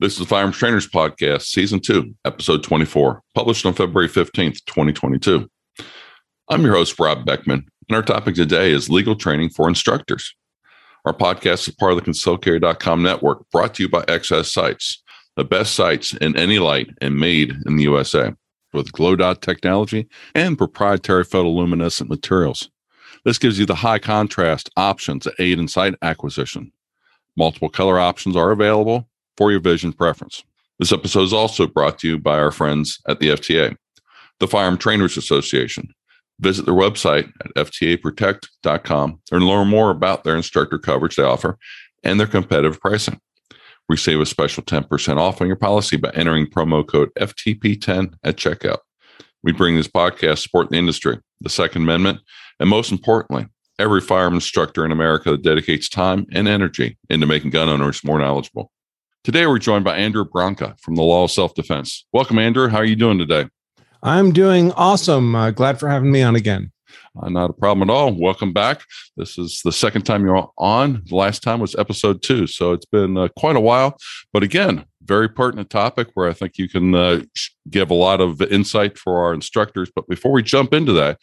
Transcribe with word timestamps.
This 0.00 0.12
is 0.12 0.20
the 0.20 0.26
Firearms 0.26 0.56
Trainers 0.56 0.86
Podcast, 0.86 1.42
Season 1.42 1.80
2, 1.80 2.14
Episode 2.24 2.62
24, 2.62 3.20
published 3.34 3.66
on 3.66 3.74
February 3.74 4.08
15th, 4.08 4.64
2022. 4.64 5.50
I'm 6.48 6.62
your 6.62 6.74
host, 6.76 7.00
Rob 7.00 7.24
Beckman, 7.24 7.66
and 7.88 7.96
our 7.96 8.04
topic 8.04 8.36
today 8.36 8.70
is 8.70 8.88
legal 8.88 9.16
training 9.16 9.48
for 9.48 9.68
instructors. 9.68 10.36
Our 11.04 11.12
podcast 11.12 11.66
is 11.66 11.74
part 11.74 11.94
of 11.94 11.98
the 11.98 12.08
ConcealedCarry.com 12.08 13.02
network, 13.02 13.50
brought 13.50 13.74
to 13.74 13.82
you 13.82 13.88
by 13.88 14.02
XS 14.02 14.52
Sights, 14.52 15.02
the 15.34 15.42
best 15.42 15.74
sights 15.74 16.14
in 16.14 16.36
any 16.36 16.60
light 16.60 16.90
and 17.00 17.18
made 17.18 17.56
in 17.66 17.74
the 17.74 17.82
USA 17.82 18.32
with 18.72 18.92
glow 18.92 19.16
dot 19.16 19.42
technology 19.42 20.06
and 20.32 20.56
proprietary 20.56 21.24
photoluminescent 21.24 22.08
materials. 22.08 22.70
This 23.24 23.38
gives 23.38 23.58
you 23.58 23.66
the 23.66 23.74
high 23.74 23.98
contrast 23.98 24.70
options 24.76 25.24
that 25.24 25.34
aid 25.40 25.58
in 25.58 25.66
sight 25.66 25.96
acquisition. 26.02 26.70
Multiple 27.36 27.68
color 27.68 27.98
options 27.98 28.36
are 28.36 28.52
available 28.52 29.07
for 29.38 29.52
your 29.52 29.60
vision 29.60 29.92
preference. 29.92 30.42
This 30.80 30.90
episode 30.90 31.22
is 31.22 31.32
also 31.32 31.68
brought 31.68 32.00
to 32.00 32.08
you 32.08 32.18
by 32.18 32.40
our 32.40 32.50
friends 32.50 32.98
at 33.06 33.20
the 33.20 33.28
FTA, 33.28 33.76
the 34.40 34.48
Firearm 34.48 34.76
Trainers 34.76 35.16
Association. 35.16 35.94
Visit 36.40 36.66
their 36.66 36.74
website 36.74 37.30
at 37.44 37.54
ftaprotect.com 37.54 39.20
and 39.30 39.46
learn 39.46 39.68
more 39.68 39.90
about 39.90 40.24
their 40.24 40.36
instructor 40.36 40.76
coverage 40.76 41.14
they 41.14 41.22
offer 41.22 41.56
and 42.02 42.18
their 42.18 42.26
competitive 42.26 42.80
pricing. 42.80 43.20
Receive 43.88 44.20
a 44.20 44.26
special 44.26 44.64
10% 44.64 45.18
off 45.18 45.40
on 45.40 45.46
your 45.46 45.56
policy 45.56 45.96
by 45.96 46.10
entering 46.14 46.46
promo 46.46 46.84
code 46.84 47.10
FTP10 47.14 48.14
at 48.24 48.36
checkout. 48.36 48.78
We 49.44 49.52
bring 49.52 49.76
this 49.76 49.86
podcast 49.86 50.34
to 50.34 50.36
support 50.36 50.70
the 50.70 50.78
industry, 50.78 51.20
the 51.40 51.48
Second 51.48 51.82
Amendment, 51.82 52.20
and 52.58 52.68
most 52.68 52.90
importantly, 52.90 53.46
every 53.78 54.00
firearm 54.00 54.34
instructor 54.34 54.84
in 54.84 54.90
America 54.90 55.30
that 55.30 55.42
dedicates 55.42 55.88
time 55.88 56.26
and 56.32 56.48
energy 56.48 56.98
into 57.08 57.26
making 57.26 57.50
gun 57.50 57.68
owners 57.68 58.02
more 58.02 58.18
knowledgeable. 58.18 58.72
Today, 59.24 59.46
we're 59.46 59.58
joined 59.58 59.84
by 59.84 59.96
Andrew 59.96 60.24
Branca 60.24 60.76
from 60.80 60.94
the 60.94 61.02
Law 61.02 61.24
of 61.24 61.30
Self 61.30 61.54
Defense. 61.54 62.06
Welcome, 62.12 62.38
Andrew. 62.38 62.68
How 62.68 62.78
are 62.78 62.84
you 62.84 62.96
doing 62.96 63.18
today? 63.18 63.48
I'm 64.02 64.32
doing 64.32 64.72
awesome. 64.72 65.34
Uh, 65.34 65.50
glad 65.50 65.80
for 65.80 65.88
having 65.88 66.12
me 66.12 66.22
on 66.22 66.36
again. 66.36 66.72
Uh, 67.20 67.28
not 67.28 67.50
a 67.50 67.52
problem 67.52 67.90
at 67.90 67.92
all. 67.92 68.12
Welcome 68.12 68.52
back. 68.52 68.82
This 69.16 69.36
is 69.36 69.60
the 69.64 69.72
second 69.72 70.02
time 70.02 70.24
you're 70.24 70.48
on. 70.56 71.02
The 71.06 71.16
last 71.16 71.42
time 71.42 71.58
was 71.58 71.74
episode 71.74 72.22
two. 72.22 72.46
So 72.46 72.72
it's 72.72 72.86
been 72.86 73.18
uh, 73.18 73.28
quite 73.36 73.56
a 73.56 73.60
while. 73.60 73.98
But 74.32 74.44
again, 74.44 74.84
very 75.02 75.28
pertinent 75.28 75.68
topic 75.68 76.08
where 76.14 76.28
I 76.28 76.32
think 76.32 76.56
you 76.56 76.68
can 76.68 76.94
uh, 76.94 77.22
give 77.68 77.90
a 77.90 77.94
lot 77.94 78.20
of 78.20 78.40
insight 78.40 78.96
for 78.98 79.24
our 79.24 79.34
instructors. 79.34 79.90
But 79.94 80.06
before 80.06 80.30
we 80.30 80.42
jump 80.44 80.72
into 80.72 80.92
that, 80.92 81.18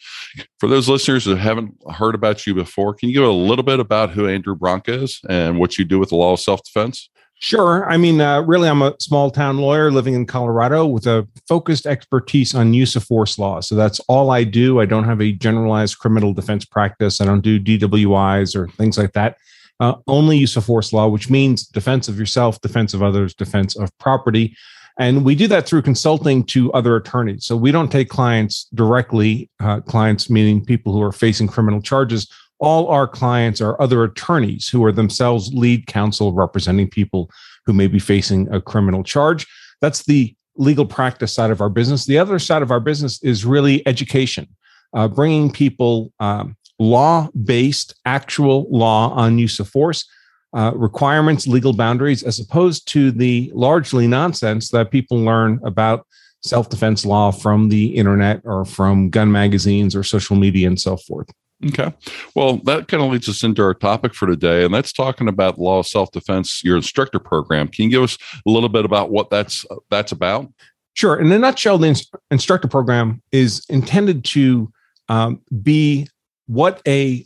for 0.60 0.68
those 0.68 0.88
listeners 0.88 1.24
who 1.24 1.34
haven't 1.34 1.74
heard 1.92 2.14
about 2.14 2.46
you 2.46 2.54
before, 2.54 2.94
can 2.94 3.08
you 3.08 3.14
give 3.14 3.24
a 3.24 3.32
little 3.32 3.64
bit 3.64 3.80
about 3.80 4.10
who 4.10 4.28
Andrew 4.28 4.54
Branca 4.54 4.92
is 4.92 5.20
and 5.30 5.58
what 5.58 5.78
you 5.78 5.84
do 5.84 5.98
with 5.98 6.10
the 6.10 6.16
law 6.16 6.34
of 6.34 6.40
self 6.40 6.62
defense? 6.62 7.08
Sure. 7.38 7.88
I 7.88 7.98
mean, 7.98 8.20
uh, 8.20 8.40
really, 8.42 8.68
I'm 8.68 8.80
a 8.80 8.94
small 8.98 9.30
town 9.30 9.58
lawyer 9.58 9.90
living 9.90 10.14
in 10.14 10.24
Colorado 10.24 10.86
with 10.86 11.06
a 11.06 11.28
focused 11.46 11.86
expertise 11.86 12.54
on 12.54 12.72
use 12.72 12.96
of 12.96 13.04
force 13.04 13.38
law. 13.38 13.60
So 13.60 13.74
that's 13.74 14.00
all 14.08 14.30
I 14.30 14.42
do. 14.42 14.80
I 14.80 14.86
don't 14.86 15.04
have 15.04 15.20
a 15.20 15.32
generalized 15.32 15.98
criminal 15.98 16.32
defense 16.32 16.64
practice. 16.64 17.20
I 17.20 17.26
don't 17.26 17.42
do 17.42 17.60
DWIs 17.60 18.56
or 18.56 18.68
things 18.68 18.96
like 18.96 19.12
that. 19.12 19.36
Uh, 19.80 19.94
only 20.06 20.38
use 20.38 20.56
of 20.56 20.64
force 20.64 20.94
law, 20.94 21.08
which 21.08 21.28
means 21.28 21.66
defense 21.66 22.08
of 22.08 22.18
yourself, 22.18 22.58
defense 22.62 22.94
of 22.94 23.02
others, 23.02 23.34
defense 23.34 23.76
of 23.76 23.96
property. 23.98 24.56
And 24.98 25.22
we 25.22 25.34
do 25.34 25.46
that 25.48 25.66
through 25.66 25.82
consulting 25.82 26.42
to 26.44 26.72
other 26.72 26.96
attorneys. 26.96 27.44
So 27.44 27.54
we 27.54 27.70
don't 27.70 27.92
take 27.92 28.08
clients 28.08 28.66
directly, 28.74 29.50
uh, 29.60 29.80
clients 29.80 30.30
meaning 30.30 30.64
people 30.64 30.94
who 30.94 31.02
are 31.02 31.12
facing 31.12 31.48
criminal 31.48 31.82
charges 31.82 32.32
all 32.58 32.88
our 32.88 33.06
clients 33.06 33.60
are 33.60 33.80
other 33.80 34.04
attorneys 34.04 34.68
who 34.68 34.84
are 34.84 34.92
themselves 34.92 35.52
lead 35.52 35.86
counsel 35.86 36.32
representing 36.32 36.88
people 36.88 37.30
who 37.66 37.72
may 37.72 37.86
be 37.86 37.98
facing 37.98 38.52
a 38.52 38.60
criminal 38.60 39.02
charge. 39.02 39.46
That's 39.80 40.04
the 40.04 40.34
legal 40.56 40.86
practice 40.86 41.32
side 41.32 41.50
of 41.50 41.60
our 41.60 41.68
business. 41.68 42.06
The 42.06 42.18
other 42.18 42.38
side 42.38 42.62
of 42.62 42.70
our 42.70 42.80
business 42.80 43.22
is 43.22 43.44
really 43.44 43.86
education, 43.86 44.48
uh, 44.94 45.08
bringing 45.08 45.50
people 45.52 46.12
um, 46.18 46.56
law 46.78 47.28
based, 47.44 47.94
actual 48.04 48.66
law 48.70 49.10
on 49.10 49.38
use 49.38 49.60
of 49.60 49.68
force. 49.68 50.08
Uh, 50.56 50.72
requirements, 50.74 51.46
legal 51.46 51.74
boundaries, 51.74 52.22
as 52.22 52.40
opposed 52.40 52.88
to 52.88 53.10
the 53.10 53.52
largely 53.54 54.06
nonsense 54.06 54.70
that 54.70 54.90
people 54.90 55.18
learn 55.18 55.60
about 55.64 56.06
self 56.40 56.70
defense 56.70 57.04
law 57.04 57.30
from 57.30 57.68
the 57.68 57.88
internet 57.94 58.40
or 58.44 58.64
from 58.64 59.10
gun 59.10 59.30
magazines 59.30 59.94
or 59.94 60.02
social 60.02 60.36
media 60.36 60.66
and 60.66 60.80
so 60.80 60.96
forth. 60.96 61.28
Okay. 61.68 61.92
Well, 62.34 62.58
that 62.64 62.88
kind 62.88 63.02
of 63.02 63.10
leads 63.10 63.28
us 63.28 63.42
into 63.42 63.62
our 63.62 63.74
topic 63.74 64.14
for 64.14 64.26
today, 64.26 64.64
and 64.64 64.72
that's 64.72 64.92
talking 64.92 65.28
about 65.28 65.58
law 65.58 65.78
of 65.78 65.86
self-defense, 65.86 66.62
your 66.64 66.76
instructor 66.76 67.18
program. 67.18 67.68
Can 67.68 67.84
you 67.84 67.90
give 67.90 68.02
us 68.02 68.18
a 68.46 68.50
little 68.50 68.68
bit 68.68 68.84
about 68.84 69.10
what 69.10 69.30
that's 69.30 69.64
that's 69.90 70.12
about? 70.12 70.52
Sure. 70.94 71.18
In 71.18 71.30
a 71.32 71.38
nutshell, 71.38 71.78
the 71.78 72.02
instructor 72.30 72.68
program 72.68 73.22
is 73.32 73.64
intended 73.68 74.24
to 74.24 74.72
um, 75.08 75.40
be 75.62 76.08
what 76.46 76.80
a 76.86 77.24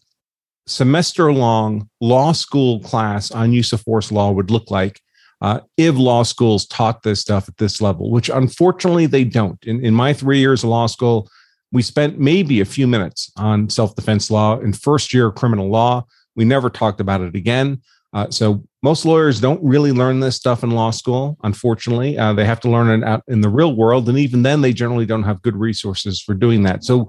semester-long 0.67 1.89
law 2.01 2.33
school 2.33 2.81
class 2.81 3.31
on 3.31 3.53
use 3.53 3.73
of 3.73 3.81
force 3.81 4.11
law 4.11 4.31
would 4.31 4.51
look 4.51 4.71
like 4.71 5.01
uh, 5.41 5.61
if 5.77 5.97
law 5.97 6.23
schools 6.23 6.67
taught 6.67 7.03
this 7.03 7.21
stuff 7.21 7.49
at 7.49 7.57
this 7.57 7.81
level, 7.81 8.11
which 8.11 8.29
unfortunately 8.29 9.07
they 9.07 9.25
don't. 9.25 9.63
In, 9.65 9.85
in 9.85 9.95
my 9.95 10.13
three 10.13 10.39
years 10.39 10.63
of 10.63 10.71
law 10.71 10.87
school, 10.87 11.29
we 11.73 11.83
spent 11.83 12.19
maybe 12.19 12.61
a 12.61 12.65
few 12.65 12.87
minutes 12.87 13.31
on 13.37 13.69
self 13.69 13.95
defense 13.95 14.31
law 14.31 14.59
in 14.59 14.73
first 14.73 15.15
year 15.15 15.31
criminal 15.31 15.69
law. 15.69 16.05
We 16.37 16.45
never 16.45 16.71
talked 16.71 17.01
about 17.01 17.21
it 17.21 17.35
again. 17.35 17.83
Uh, 18.13 18.29
so 18.31 18.65
most 18.83 19.05
lawyers 19.05 19.41
don't 19.41 19.63
really 19.63 19.93
learn 19.93 20.21
this 20.21 20.37
stuff 20.37 20.65
in 20.65 20.71
law 20.71 20.91
school. 20.91 21.37
Unfortunately, 21.45 22.19
uh, 22.19 22.33
they 22.33 22.45
have 22.45 22.61
to 22.61 22.71
learn 22.71 23.03
it 23.03 23.07
out 23.07 23.23
in 23.29 23.41
the 23.41 23.49
real 23.49 23.77
world, 23.77 24.09
and 24.09 24.19
even 24.19 24.43
then, 24.43 24.63
they 24.63 24.73
generally 24.73 25.07
don't 25.07 25.23
have 25.23 25.43
good 25.43 25.57
resources 25.57 26.21
for 26.21 26.35
doing 26.35 26.65
that. 26.65 26.83
So 26.85 27.09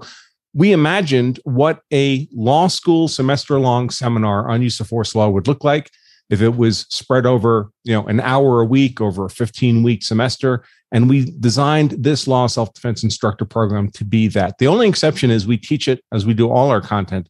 we 0.54 0.72
imagined 0.72 1.40
what 1.44 1.80
a 1.92 2.28
law 2.32 2.68
school 2.68 3.08
semester 3.08 3.58
long 3.58 3.90
seminar 3.90 4.48
on 4.48 4.62
use 4.62 4.78
of 4.80 4.86
force 4.86 5.14
law 5.14 5.28
would 5.28 5.48
look 5.48 5.64
like 5.64 5.90
if 6.30 6.40
it 6.40 6.56
was 6.56 6.86
spread 6.88 7.26
over 7.26 7.70
you 7.84 7.92
know 7.92 8.06
an 8.06 8.20
hour 8.20 8.60
a 8.60 8.64
week 8.64 9.00
over 9.00 9.26
a 9.26 9.30
15 9.30 9.82
week 9.82 10.02
semester 10.02 10.64
and 10.92 11.08
we 11.08 11.32
designed 11.40 11.92
this 11.92 12.28
law 12.28 12.46
self 12.46 12.72
defense 12.74 13.02
instructor 13.02 13.46
program 13.46 13.90
to 13.92 14.04
be 14.04 14.28
that. 14.28 14.58
The 14.58 14.68
only 14.68 14.88
exception 14.88 15.30
is 15.30 15.46
we 15.46 15.56
teach 15.56 15.88
it 15.88 16.04
as 16.12 16.26
we 16.26 16.34
do 16.34 16.50
all 16.50 16.70
our 16.70 16.82
content 16.82 17.28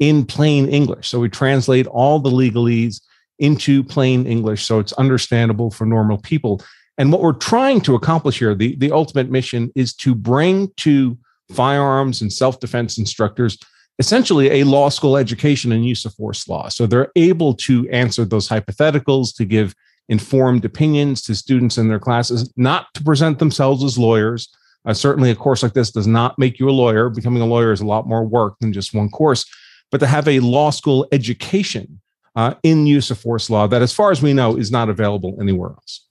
in 0.00 0.24
plain 0.24 0.68
English. 0.68 1.08
So 1.08 1.20
we 1.20 1.28
translate 1.28 1.86
all 1.86 2.18
the 2.18 2.30
legalese 2.30 3.02
into 3.38 3.84
plain 3.84 4.26
English 4.26 4.64
so 4.64 4.78
it's 4.78 4.94
understandable 4.94 5.70
for 5.70 5.84
normal 5.84 6.18
people. 6.18 6.62
And 6.98 7.12
what 7.12 7.20
we're 7.20 7.32
trying 7.32 7.82
to 7.82 7.94
accomplish 7.94 8.38
here, 8.38 8.54
the, 8.54 8.76
the 8.76 8.90
ultimate 8.90 9.30
mission 9.30 9.70
is 9.74 9.94
to 9.96 10.14
bring 10.14 10.70
to 10.78 11.18
firearms 11.50 12.22
and 12.22 12.32
self 12.32 12.60
defense 12.60 12.96
instructors 12.96 13.58
essentially 13.98 14.60
a 14.60 14.64
law 14.64 14.88
school 14.88 15.16
education 15.16 15.72
in 15.72 15.82
use 15.82 16.04
of 16.04 16.14
force 16.14 16.48
law. 16.48 16.68
So 16.68 16.86
they're 16.86 17.12
able 17.16 17.54
to 17.54 17.88
answer 17.90 18.24
those 18.24 18.48
hypotheticals, 18.48 19.34
to 19.36 19.44
give 19.44 19.74
informed 20.08 20.64
opinions 20.64 21.22
to 21.22 21.34
students 21.34 21.78
in 21.78 21.88
their 21.88 21.98
classes, 21.98 22.52
not 22.56 22.86
to 22.94 23.04
present 23.04 23.38
themselves 23.38 23.84
as 23.84 23.98
lawyers. 23.98 24.48
Uh, 24.84 24.92
certainly, 24.92 25.30
a 25.30 25.34
course 25.34 25.62
like 25.62 25.74
this 25.74 25.92
does 25.92 26.06
not 26.06 26.38
make 26.38 26.58
you 26.58 26.68
a 26.68 26.72
lawyer. 26.72 27.08
Becoming 27.08 27.42
a 27.42 27.46
lawyer 27.46 27.70
is 27.72 27.80
a 27.80 27.86
lot 27.86 28.08
more 28.08 28.24
work 28.24 28.54
than 28.60 28.72
just 28.72 28.92
one 28.94 29.08
course, 29.08 29.44
but 29.90 29.98
to 29.98 30.06
have 30.06 30.26
a 30.26 30.40
law 30.40 30.70
school 30.70 31.06
education 31.12 32.00
uh, 32.34 32.54
in 32.62 32.86
use 32.86 33.10
of 33.10 33.18
force 33.18 33.48
law 33.48 33.68
that, 33.68 33.82
as 33.82 33.92
far 33.92 34.10
as 34.10 34.20
we 34.20 34.32
know, 34.32 34.56
is 34.56 34.72
not 34.72 34.88
available 34.88 35.36
anywhere 35.40 35.70
else. 35.70 36.06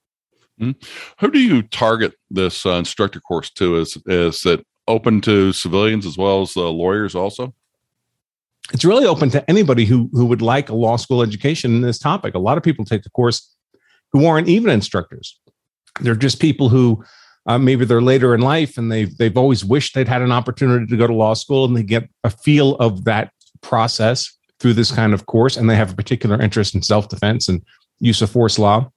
Mm-hmm. 0.61 0.71
Who 1.19 1.31
do 1.31 1.39
you 1.39 1.63
target 1.63 2.13
this 2.29 2.65
uh, 2.65 2.73
instructor 2.73 3.19
course 3.19 3.49
to? 3.51 3.77
Is 3.77 3.97
is 4.05 4.45
it 4.45 4.65
open 4.87 5.19
to 5.21 5.51
civilians 5.51 6.05
as 6.05 6.17
well 6.17 6.41
as 6.41 6.55
lawyers 6.55 7.15
also? 7.15 7.53
It's 8.73 8.85
really 8.85 9.05
open 9.05 9.29
to 9.31 9.49
anybody 9.49 9.85
who 9.85 10.09
who 10.13 10.25
would 10.25 10.41
like 10.41 10.69
a 10.69 10.75
law 10.75 10.95
school 10.95 11.21
education 11.21 11.75
in 11.75 11.81
this 11.81 11.99
topic. 11.99 12.35
A 12.35 12.39
lot 12.39 12.57
of 12.57 12.63
people 12.63 12.85
take 12.85 13.03
the 13.03 13.09
course 13.09 13.53
who 14.11 14.25
aren't 14.25 14.47
even 14.47 14.71
instructors. 14.71 15.39
They're 15.99 16.15
just 16.15 16.39
people 16.39 16.69
who 16.69 17.03
uh, 17.45 17.57
maybe 17.57 17.85
they're 17.85 18.01
later 18.01 18.35
in 18.35 18.41
life 18.41 18.77
and 18.77 18.91
they've 18.91 19.15
they've 19.17 19.37
always 19.37 19.65
wished 19.65 19.95
they'd 19.95 20.07
had 20.07 20.21
an 20.21 20.31
opportunity 20.31 20.85
to 20.85 20.97
go 20.97 21.07
to 21.07 21.13
law 21.13 21.33
school 21.33 21.65
and 21.65 21.75
they 21.75 21.83
get 21.83 22.07
a 22.23 22.29
feel 22.29 22.75
of 22.75 23.05
that 23.05 23.31
process 23.61 24.31
through 24.59 24.73
this 24.73 24.91
kind 24.91 25.13
of 25.13 25.25
course 25.25 25.57
and 25.57 25.69
they 25.69 25.75
have 25.75 25.91
a 25.91 25.95
particular 25.95 26.39
interest 26.39 26.75
in 26.75 26.81
self-defense 26.81 27.47
and 27.47 27.63
use 27.99 28.21
of 28.21 28.29
force 28.29 28.59
law 28.59 28.89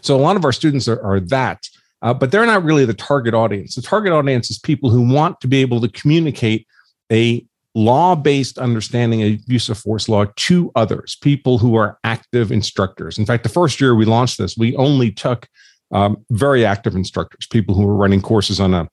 so 0.00 0.16
a 0.16 0.20
lot 0.20 0.36
of 0.36 0.44
our 0.44 0.52
students 0.52 0.88
are, 0.88 1.02
are 1.02 1.20
that 1.20 1.58
uh, 2.02 2.14
but 2.14 2.30
they're 2.30 2.46
not 2.46 2.64
really 2.64 2.84
the 2.84 2.94
target 2.94 3.34
audience 3.34 3.74
the 3.74 3.82
target 3.82 4.12
audience 4.12 4.50
is 4.50 4.58
people 4.58 4.88
who 4.88 5.06
want 5.12 5.38
to 5.40 5.48
be 5.48 5.60
able 5.60 5.80
to 5.80 5.88
communicate 5.88 6.66
a 7.12 7.44
law 7.74 8.14
based 8.14 8.58
understanding 8.58 9.22
of 9.22 9.40
use 9.46 9.68
of 9.68 9.78
force 9.78 10.08
law 10.08 10.26
to 10.36 10.70
others, 10.76 11.16
people 11.20 11.58
who 11.58 11.74
are 11.74 11.98
active 12.04 12.52
instructors. 12.52 13.18
In 13.18 13.26
fact, 13.26 13.42
the 13.42 13.48
first 13.48 13.80
year 13.80 13.94
we 13.94 14.04
launched 14.04 14.38
this, 14.38 14.56
we 14.56 14.76
only 14.76 15.10
took 15.10 15.48
um, 15.92 16.24
very 16.30 16.64
active 16.64 16.94
instructors, 16.94 17.46
people 17.46 17.74
who 17.74 17.86
were 17.86 17.96
running 17.96 18.22
courses 18.22 18.60
on 18.60 18.74
a 18.74 18.88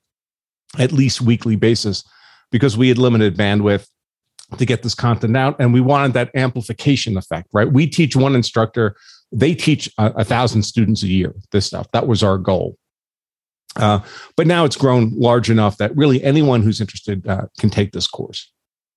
at 0.80 0.92
least 0.92 1.22
weekly 1.22 1.56
basis, 1.56 2.04
because 2.52 2.78
we 2.78 2.88
had 2.88 2.98
limited 2.98 3.38
bandwidth 3.38 3.88
to 4.58 4.66
get 4.66 4.84
this 4.84 4.96
content 4.96 5.38
out 5.38 5.56
and 5.60 5.74
we 5.74 5.82
wanted 5.82 6.14
that 6.14 6.32
amplification 6.36 7.18
effect, 7.18 7.48
right? 7.54 7.72
We 7.72 7.88
teach 7.88 8.16
one 8.16 8.36
instructor 8.36 8.96
they 9.32 9.56
teach 9.56 9.90
a, 9.98 10.08
a, 10.18 10.24
thousand 10.24 10.64
students 10.64 11.04
a 11.04 11.08
year 11.08 11.34
this 11.52 11.66
stuff 11.66 11.90
that 11.92 12.08
was 12.08 12.24
our 12.24 12.38
goal 12.38 12.78
uh, 13.78 14.00
but 14.36 14.48
now 14.48 14.66
it's 14.66 14.76
grown 14.76 15.12
large 15.16 15.50
enough 15.50 15.78
that 15.78 15.96
really 15.96 16.22
anyone 16.24 16.62
who's 16.62 16.82
interested 16.82 17.26
uh, 17.28 17.46
can 17.58 17.70
take 17.70 17.92
this 17.92 18.08
course 18.08 18.52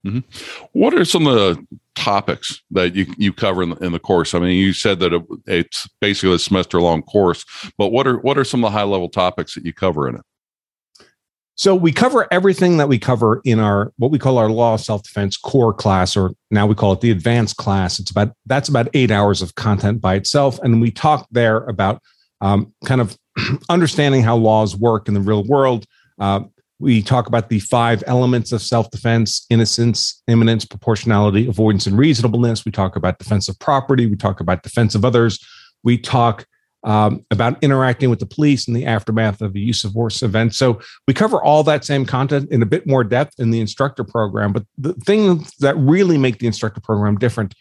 mm-hmm. 0.04 0.68
what 0.72 0.94
are 0.94 1.04
some 1.04 1.26
of 1.26 1.34
the 1.34 1.66
topics 1.94 2.62
that 2.70 2.94
you, 2.94 3.06
you 3.16 3.32
cover 3.32 3.62
in 3.62 3.70
the, 3.70 3.76
in 3.76 3.92
the 3.92 3.98
course 3.98 4.34
i 4.34 4.38
mean 4.38 4.58
you 4.58 4.72
said 4.72 4.98
that 5.00 5.12
it, 5.12 5.22
it's 5.46 5.88
basically 6.00 6.34
a 6.34 6.38
semester 6.38 6.80
long 6.80 7.02
course 7.02 7.44
but 7.78 7.88
what 7.88 8.06
are 8.06 8.18
what 8.18 8.36
are 8.36 8.44
some 8.44 8.64
of 8.64 8.72
the 8.72 8.78
high 8.78 8.84
level 8.84 9.08
topics 9.08 9.54
that 9.54 9.64
you 9.64 9.72
cover 9.72 10.08
in 10.08 10.16
it 10.16 10.22
so 11.56 11.74
we 11.74 11.92
cover 11.92 12.26
everything 12.32 12.78
that 12.78 12.88
we 12.88 12.98
cover 12.98 13.40
in 13.44 13.60
our 13.60 13.92
what 13.96 14.10
we 14.10 14.18
call 14.18 14.38
our 14.38 14.50
law 14.50 14.74
of 14.74 14.80
self-defense 14.80 15.36
core 15.36 15.72
class, 15.72 16.16
or 16.16 16.32
now 16.50 16.66
we 16.66 16.74
call 16.74 16.92
it 16.92 17.00
the 17.00 17.12
advanced 17.12 17.56
class. 17.56 18.00
It's 18.00 18.10
about 18.10 18.32
that's 18.46 18.68
about 18.68 18.88
eight 18.92 19.10
hours 19.10 19.40
of 19.40 19.54
content 19.54 20.00
by 20.00 20.16
itself, 20.16 20.58
and 20.62 20.80
we 20.80 20.90
talk 20.90 21.28
there 21.30 21.58
about 21.64 22.02
um, 22.40 22.72
kind 22.84 23.00
of 23.00 23.16
understanding 23.68 24.22
how 24.22 24.36
laws 24.36 24.76
work 24.76 25.06
in 25.06 25.14
the 25.14 25.20
real 25.20 25.44
world. 25.44 25.86
Uh, 26.18 26.40
we 26.78 27.02
talk 27.02 27.26
about 27.26 27.48
the 27.48 27.60
five 27.60 28.02
elements 28.06 28.52
of 28.52 28.62
self-defense: 28.62 29.46
innocence, 29.50 30.22
imminence, 30.28 30.64
proportionality, 30.64 31.48
avoidance, 31.48 31.86
and 31.86 31.96
reasonableness. 31.96 32.64
We 32.64 32.72
talk 32.72 32.96
about 32.96 33.18
defense 33.18 33.48
of 33.48 33.58
property. 33.58 34.06
We 34.06 34.16
talk 34.16 34.40
about 34.40 34.62
defense 34.62 34.94
of 34.94 35.04
others. 35.04 35.44
We 35.82 35.98
talk 35.98 36.46
um, 36.84 37.24
about 37.30 37.62
interacting 37.62 38.10
with 38.10 38.18
the 38.18 38.26
police 38.26 38.68
in 38.68 38.74
the 38.74 38.84
aftermath 38.84 39.40
of 39.40 39.54
a 39.54 39.58
use 39.58 39.84
of 39.84 39.92
force 39.92 40.22
event. 40.22 40.54
So 40.54 40.80
we 41.08 41.14
cover 41.14 41.42
all 41.42 41.62
that 41.64 41.84
same 41.84 42.04
content 42.04 42.50
in 42.50 42.62
a 42.62 42.66
bit 42.66 42.86
more 42.86 43.02
depth 43.02 43.34
in 43.38 43.50
the 43.50 43.60
instructor 43.60 44.04
program. 44.04 44.52
But 44.52 44.66
the 44.76 44.92
thing 44.92 45.46
that 45.60 45.76
really 45.78 46.18
make 46.18 46.38
the 46.38 46.46
instructor 46.46 46.82
program 46.82 47.16
different 47.16 47.54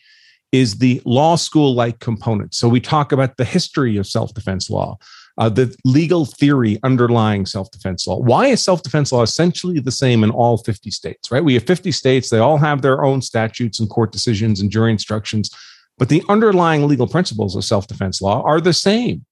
is 0.52 0.78
the 0.78 1.02
law 1.06 1.36
school 1.36 1.74
like 1.74 2.00
component. 2.00 2.54
So 2.54 2.68
we 2.68 2.80
talk 2.80 3.12
about 3.12 3.38
the 3.38 3.46
history 3.46 3.98
of 3.98 4.06
self 4.06 4.34
defense 4.34 4.70
law. 4.70 4.98
Uh, 5.38 5.50
the 5.50 5.76
legal 5.84 6.26
theory 6.26 6.78
underlying 6.84 7.46
self 7.46 7.72
defense 7.72 8.06
law. 8.06 8.20
Why 8.20 8.48
is 8.48 8.64
self 8.64 8.84
defense 8.84 9.12
law 9.12 9.24
essentially 9.24 9.80
the 9.80 9.92
same 9.92 10.24
in 10.24 10.30
all 10.30 10.58
50 10.58 10.92
states, 10.92 11.32
right? 11.32 11.44
We 11.44 11.56
have 11.56 11.64
50 11.64 11.92
states, 11.92 12.30
they 12.30 12.38
all 12.38 12.58
have 12.58 12.84
their 12.84 13.04
own 13.04 13.22
statutes 13.22 13.80
and 13.80 13.90
court 13.90 14.12
decisions 14.12 14.60
and 14.60 14.70
jury 14.70 14.92
instructions. 14.92 15.50
But 15.98 16.10
the 16.10 16.24
underlying 16.30 16.88
legal 16.88 17.08
principles 17.08 17.56
of 17.56 17.64
self 17.64 17.88
defense 17.88 18.22
law 18.22 18.44
are 18.44 18.62
the 18.62 18.74
same, 18.74 19.26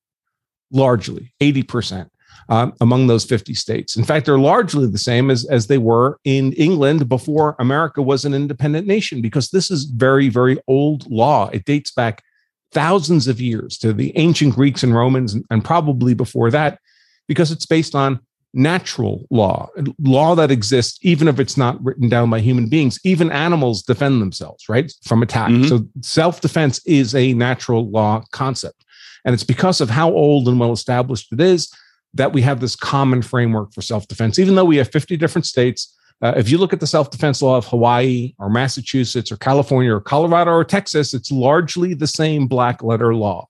largely 0.71 1.33
80%. 1.39 2.09
Uh, 2.50 2.71
among 2.81 3.07
those 3.07 3.24
50 3.24 3.53
states. 3.53 3.95
In 3.95 4.03
fact, 4.03 4.25
they're 4.25 4.39
largely 4.39 4.86
the 4.86 4.98
same 4.98 5.30
as, 5.30 5.45
as 5.45 5.68
they 5.68 5.77
were 5.77 6.18
in 6.25 6.51
England 6.53 7.07
before 7.07 7.56
America 7.59 8.01
was 8.01 8.25
an 8.25 8.33
independent 8.33 8.86
nation, 8.88 9.21
because 9.21 9.51
this 9.51 9.71
is 9.71 9.86
very, 9.86 10.27
very 10.27 10.59
old 10.68 11.09
law. 11.09 11.50
It 11.53 11.63
dates 11.63 11.92
back 11.92 12.24
thousands 12.71 13.27
of 13.27 13.41
years 13.41 13.77
to 13.79 13.94
the 13.94 14.15
ancient 14.18 14.56
Greeks 14.56 14.83
and 14.83 14.95
Romans, 14.95 15.35
and, 15.50 15.63
probably 15.63 16.13
before 16.13 16.51
that, 16.51 16.79
because 17.27 17.51
it's 17.51 17.65
based 17.65 17.95
on 17.95 18.19
natural 18.53 19.25
law, 19.29 19.69
law 20.00 20.35
that 20.35 20.51
exists, 20.51 21.00
even 21.01 21.27
if 21.27 21.39
it's 21.39 21.57
not 21.57 21.83
written 21.83 22.09
down 22.09 22.29
by 22.29 22.39
human 22.39 22.68
beings. 22.68 23.00
Even 23.03 23.31
animals 23.31 23.81
defend 23.83 24.21
themselves, 24.21 24.68
right, 24.68 24.91
from 25.03 25.23
attack. 25.23 25.50
Mm-hmm. 25.50 25.68
So 25.68 25.88
self 26.01 26.41
defense 26.41 26.85
is 26.85 27.15
a 27.15 27.33
natural 27.33 27.89
law 27.89 28.23
concept. 28.31 28.83
And 29.24 29.33
it's 29.33 29.44
because 29.44 29.81
of 29.81 29.89
how 29.89 30.12
old 30.12 30.47
and 30.47 30.59
well 30.59 30.71
established 30.71 31.31
it 31.31 31.39
is 31.39 31.71
that 32.13 32.33
we 32.33 32.41
have 32.41 32.59
this 32.59 32.75
common 32.75 33.21
framework 33.21 33.74
for 33.74 33.81
self 33.81 34.07
defense. 34.07 34.39
Even 34.39 34.56
though 34.56 34.65
we 34.65 34.77
have 34.77 34.91
50 34.91 35.15
different 35.17 35.45
states, 35.45 35.95
uh, 36.21 36.33
if 36.38 36.50
you 36.50 36.57
look 36.57 36.73
at 36.73 36.79
the 36.79 36.88
self 36.88 37.09
defense 37.09 37.41
law 37.41 37.57
of 37.57 37.65
Hawaii 37.68 38.33
or 38.38 38.50
Massachusetts 38.50 39.31
or 39.31 39.38
California 39.38 39.94
or 39.94 40.01
Colorado 40.01 40.51
or 40.51 40.63
Texas, 40.63 41.13
it's 41.13 41.31
largely 41.31 41.94
the 41.94 42.07
same 42.07 42.47
black 42.47 42.83
letter 42.83 43.15
law. 43.15 43.47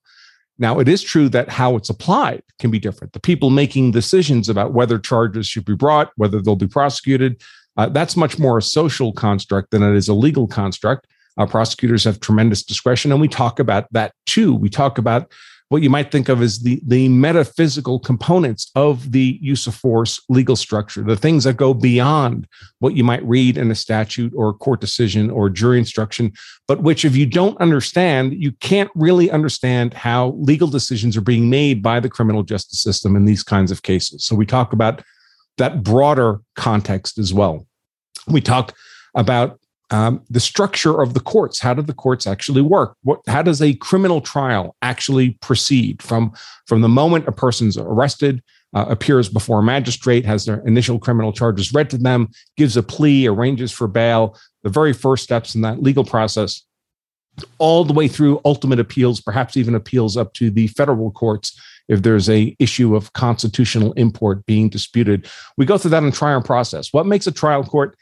Now, 0.58 0.78
it 0.78 0.88
is 0.88 1.02
true 1.02 1.28
that 1.30 1.48
how 1.48 1.76
it's 1.76 1.90
applied 1.90 2.42
can 2.58 2.70
be 2.70 2.78
different. 2.78 3.12
The 3.12 3.20
people 3.20 3.50
making 3.50 3.90
decisions 3.90 4.48
about 4.48 4.72
whether 4.72 4.98
charges 4.98 5.46
should 5.46 5.64
be 5.64 5.74
brought, 5.74 6.12
whether 6.16 6.40
they'll 6.40 6.56
be 6.56 6.68
prosecuted, 6.68 7.42
uh, 7.76 7.88
that's 7.88 8.16
much 8.16 8.38
more 8.38 8.58
a 8.58 8.62
social 8.62 9.12
construct 9.12 9.70
than 9.70 9.82
it 9.82 9.96
is 9.96 10.08
a 10.08 10.14
legal 10.14 10.46
construct. 10.46 11.06
Uh, 11.38 11.46
prosecutors 11.46 12.04
have 12.04 12.20
tremendous 12.20 12.62
discretion, 12.62 13.10
and 13.10 13.20
we 13.20 13.28
talk 13.28 13.58
about 13.58 13.90
that 13.92 14.12
too. 14.26 14.54
We 14.54 14.68
talk 14.68 14.98
about 14.98 15.32
what 15.72 15.80
you 15.80 15.88
might 15.88 16.12
think 16.12 16.28
of 16.28 16.42
as 16.42 16.58
the, 16.58 16.82
the 16.86 17.08
metaphysical 17.08 17.98
components 17.98 18.70
of 18.74 19.10
the 19.12 19.38
use 19.40 19.66
of 19.66 19.74
force 19.74 20.20
legal 20.28 20.54
structure, 20.54 21.00
the 21.00 21.16
things 21.16 21.44
that 21.44 21.56
go 21.56 21.72
beyond 21.72 22.46
what 22.80 22.94
you 22.94 23.02
might 23.02 23.24
read 23.24 23.56
in 23.56 23.70
a 23.70 23.74
statute 23.74 24.34
or 24.36 24.50
a 24.50 24.52
court 24.52 24.82
decision 24.82 25.30
or 25.30 25.48
jury 25.48 25.78
instruction, 25.78 26.30
but 26.68 26.82
which, 26.82 27.06
if 27.06 27.16
you 27.16 27.24
don't 27.24 27.58
understand, 27.58 28.34
you 28.34 28.52
can't 28.52 28.90
really 28.94 29.30
understand 29.30 29.94
how 29.94 30.32
legal 30.32 30.68
decisions 30.68 31.16
are 31.16 31.22
being 31.22 31.48
made 31.48 31.82
by 31.82 31.98
the 31.98 32.10
criminal 32.10 32.42
justice 32.42 32.82
system 32.82 33.16
in 33.16 33.24
these 33.24 33.42
kinds 33.42 33.70
of 33.70 33.82
cases. 33.82 34.26
So 34.26 34.36
we 34.36 34.44
talk 34.44 34.74
about 34.74 35.02
that 35.56 35.82
broader 35.82 36.42
context 36.54 37.16
as 37.16 37.32
well. 37.32 37.66
We 38.28 38.42
talk 38.42 38.76
about 39.14 39.58
um, 39.92 40.24
the 40.30 40.40
structure 40.40 41.02
of 41.02 41.12
the 41.12 41.20
courts. 41.20 41.60
How 41.60 41.74
do 41.74 41.82
the 41.82 41.92
courts 41.92 42.26
actually 42.26 42.62
work? 42.62 42.96
What, 43.02 43.20
how 43.28 43.42
does 43.42 43.60
a 43.60 43.74
criminal 43.74 44.22
trial 44.22 44.74
actually 44.80 45.32
proceed 45.42 46.02
from, 46.02 46.32
from 46.66 46.80
the 46.80 46.88
moment 46.88 47.28
a 47.28 47.32
person's 47.32 47.76
arrested, 47.76 48.42
uh, 48.74 48.86
appears 48.88 49.28
before 49.28 49.58
a 49.58 49.62
magistrate, 49.62 50.24
has 50.24 50.46
their 50.46 50.66
initial 50.66 50.98
criminal 50.98 51.30
charges 51.30 51.74
read 51.74 51.90
to 51.90 51.98
them, 51.98 52.28
gives 52.56 52.76
a 52.76 52.82
plea, 52.82 53.26
arranges 53.26 53.70
for 53.70 53.86
bail, 53.86 54.36
the 54.62 54.70
very 54.70 54.94
first 54.94 55.22
steps 55.22 55.54
in 55.54 55.60
that 55.60 55.82
legal 55.82 56.04
process, 56.04 56.62
all 57.58 57.84
the 57.84 57.92
way 57.92 58.08
through 58.08 58.40
ultimate 58.46 58.80
appeals, 58.80 59.20
perhaps 59.20 59.58
even 59.58 59.74
appeals 59.74 60.16
up 60.16 60.32
to 60.32 60.50
the 60.50 60.68
federal 60.68 61.10
courts 61.10 61.60
if 61.88 62.02
there's 62.02 62.30
a 62.30 62.56
issue 62.58 62.96
of 62.96 63.12
constitutional 63.12 63.92
import 63.94 64.46
being 64.46 64.70
disputed. 64.70 65.28
We 65.58 65.66
go 65.66 65.76
through 65.76 65.90
that 65.90 66.02
in 66.02 66.12
trial 66.12 66.40
process. 66.40 66.92
What 66.92 67.06
makes 67.06 67.26
a 67.26 67.32
trial 67.32 67.64
court 67.64 67.94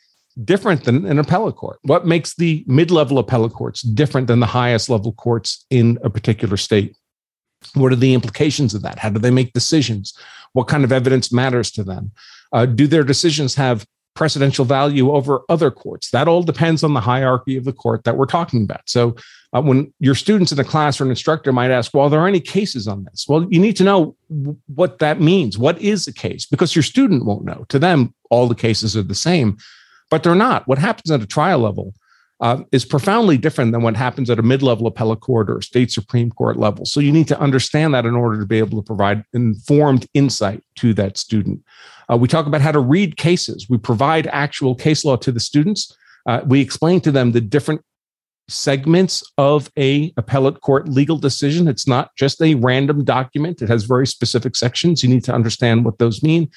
different 0.44 0.84
than 0.84 1.06
an 1.06 1.18
appellate 1.18 1.56
court? 1.56 1.78
What 1.82 2.06
makes 2.06 2.34
the 2.34 2.64
mid 2.66 2.90
level 2.90 3.18
appellate 3.18 3.52
courts 3.52 3.82
different 3.82 4.26
than 4.26 4.40
the 4.40 4.46
highest 4.46 4.88
level 4.88 5.12
courts 5.12 5.64
in 5.70 5.98
a 6.02 6.10
particular 6.10 6.56
state? 6.56 6.96
What 7.74 7.92
are 7.92 7.96
the 7.96 8.14
implications 8.14 8.74
of 8.74 8.82
that? 8.82 8.98
How 8.98 9.10
do 9.10 9.18
they 9.18 9.30
make 9.30 9.52
decisions? 9.52 10.14
What 10.52 10.68
kind 10.68 10.84
of 10.84 10.92
evidence 10.92 11.32
matters 11.32 11.70
to 11.72 11.84
them? 11.84 12.12
Uh, 12.52 12.66
do 12.66 12.86
their 12.86 13.04
decisions 13.04 13.54
have 13.54 13.86
precedential 14.16 14.66
value 14.66 15.12
over 15.12 15.42
other 15.48 15.70
courts? 15.70 16.10
That 16.10 16.26
all 16.26 16.42
depends 16.42 16.82
on 16.82 16.94
the 16.94 17.00
hierarchy 17.00 17.56
of 17.56 17.64
the 17.64 17.72
court 17.72 18.04
that 18.04 18.16
we're 18.16 18.26
talking 18.26 18.64
about. 18.64 18.82
So, 18.86 19.14
uh, 19.52 19.60
when 19.60 19.92
your 19.98 20.14
students 20.14 20.52
in 20.52 20.56
the 20.56 20.64
class 20.64 21.00
or 21.00 21.04
an 21.04 21.10
instructor 21.10 21.52
might 21.52 21.70
ask, 21.70 21.92
Well, 21.92 22.06
are 22.06 22.10
there 22.10 22.26
any 22.26 22.40
cases 22.40 22.88
on 22.88 23.04
this? 23.04 23.26
Well, 23.28 23.46
you 23.50 23.60
need 23.60 23.76
to 23.76 23.84
know 23.84 24.16
what 24.74 25.00
that 25.00 25.20
means. 25.20 25.58
What 25.58 25.80
is 25.80 26.06
a 26.06 26.12
case? 26.12 26.46
Because 26.46 26.74
your 26.74 26.82
student 26.82 27.24
won't 27.24 27.44
know. 27.44 27.66
To 27.68 27.78
them, 27.78 28.14
all 28.30 28.48
the 28.48 28.54
cases 28.54 28.96
are 28.96 29.02
the 29.02 29.14
same 29.14 29.58
but 30.10 30.22
they're 30.22 30.34
not. 30.34 30.66
What 30.68 30.78
happens 30.78 31.10
at 31.10 31.22
a 31.22 31.26
trial 31.26 31.60
level 31.60 31.94
uh, 32.40 32.62
is 32.72 32.84
profoundly 32.84 33.36
different 33.36 33.72
than 33.72 33.82
what 33.82 33.96
happens 33.96 34.30
at 34.30 34.38
a 34.38 34.42
mid-level 34.42 34.86
appellate 34.86 35.20
court 35.20 35.50
or 35.50 35.60
state 35.60 35.90
supreme 35.90 36.30
court 36.30 36.56
level. 36.56 36.84
So 36.86 37.00
you 37.00 37.12
need 37.12 37.28
to 37.28 37.38
understand 37.38 37.92
that 37.94 38.06
in 38.06 38.14
order 38.14 38.40
to 38.40 38.46
be 38.46 38.58
able 38.58 38.80
to 38.80 38.86
provide 38.86 39.24
informed 39.34 40.06
insight 40.14 40.62
to 40.76 40.94
that 40.94 41.18
student. 41.18 41.62
Uh, 42.10 42.16
we 42.16 42.28
talk 42.28 42.46
about 42.46 42.62
how 42.62 42.72
to 42.72 42.80
read 42.80 43.16
cases. 43.16 43.68
We 43.68 43.78
provide 43.78 44.26
actual 44.28 44.74
case 44.74 45.04
law 45.04 45.16
to 45.16 45.30
the 45.30 45.40
students. 45.40 45.94
Uh, 46.26 46.40
we 46.46 46.60
explain 46.60 47.00
to 47.02 47.12
them 47.12 47.32
the 47.32 47.40
different 47.40 47.82
segments 48.48 49.22
of 49.38 49.70
a 49.78 50.12
appellate 50.16 50.60
court 50.60 50.88
legal 50.88 51.16
decision. 51.16 51.68
It's 51.68 51.86
not 51.86 52.10
just 52.16 52.42
a 52.42 52.54
random 52.54 53.04
document. 53.04 53.62
It 53.62 53.68
has 53.68 53.84
very 53.84 54.06
specific 54.06 54.56
sections. 54.56 55.02
You 55.02 55.08
need 55.08 55.24
to 55.24 55.34
understand 55.34 55.84
what 55.84 55.98
those 55.98 56.22
mean. 56.22 56.50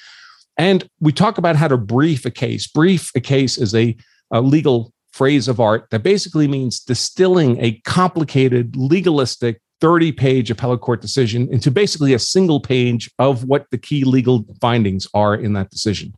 And 0.56 0.88
we 1.00 1.12
talk 1.12 1.38
about 1.38 1.56
how 1.56 1.68
to 1.68 1.76
brief 1.76 2.24
a 2.24 2.30
case. 2.30 2.66
Brief 2.66 3.10
a 3.14 3.20
case 3.20 3.58
is 3.58 3.74
a, 3.74 3.96
a 4.30 4.40
legal 4.40 4.92
phrase 5.12 5.48
of 5.48 5.60
art 5.60 5.86
that 5.90 6.02
basically 6.02 6.48
means 6.48 6.80
distilling 6.80 7.62
a 7.62 7.80
complicated, 7.84 8.76
legalistic, 8.76 9.60
30 9.80 10.12
page 10.12 10.50
appellate 10.50 10.80
court 10.80 11.00
decision 11.00 11.48
into 11.52 11.70
basically 11.70 12.14
a 12.14 12.18
single 12.18 12.60
page 12.60 13.10
of 13.18 13.44
what 13.44 13.66
the 13.70 13.78
key 13.78 14.04
legal 14.04 14.44
findings 14.60 15.06
are 15.14 15.34
in 15.34 15.52
that 15.52 15.70
decision. 15.70 16.14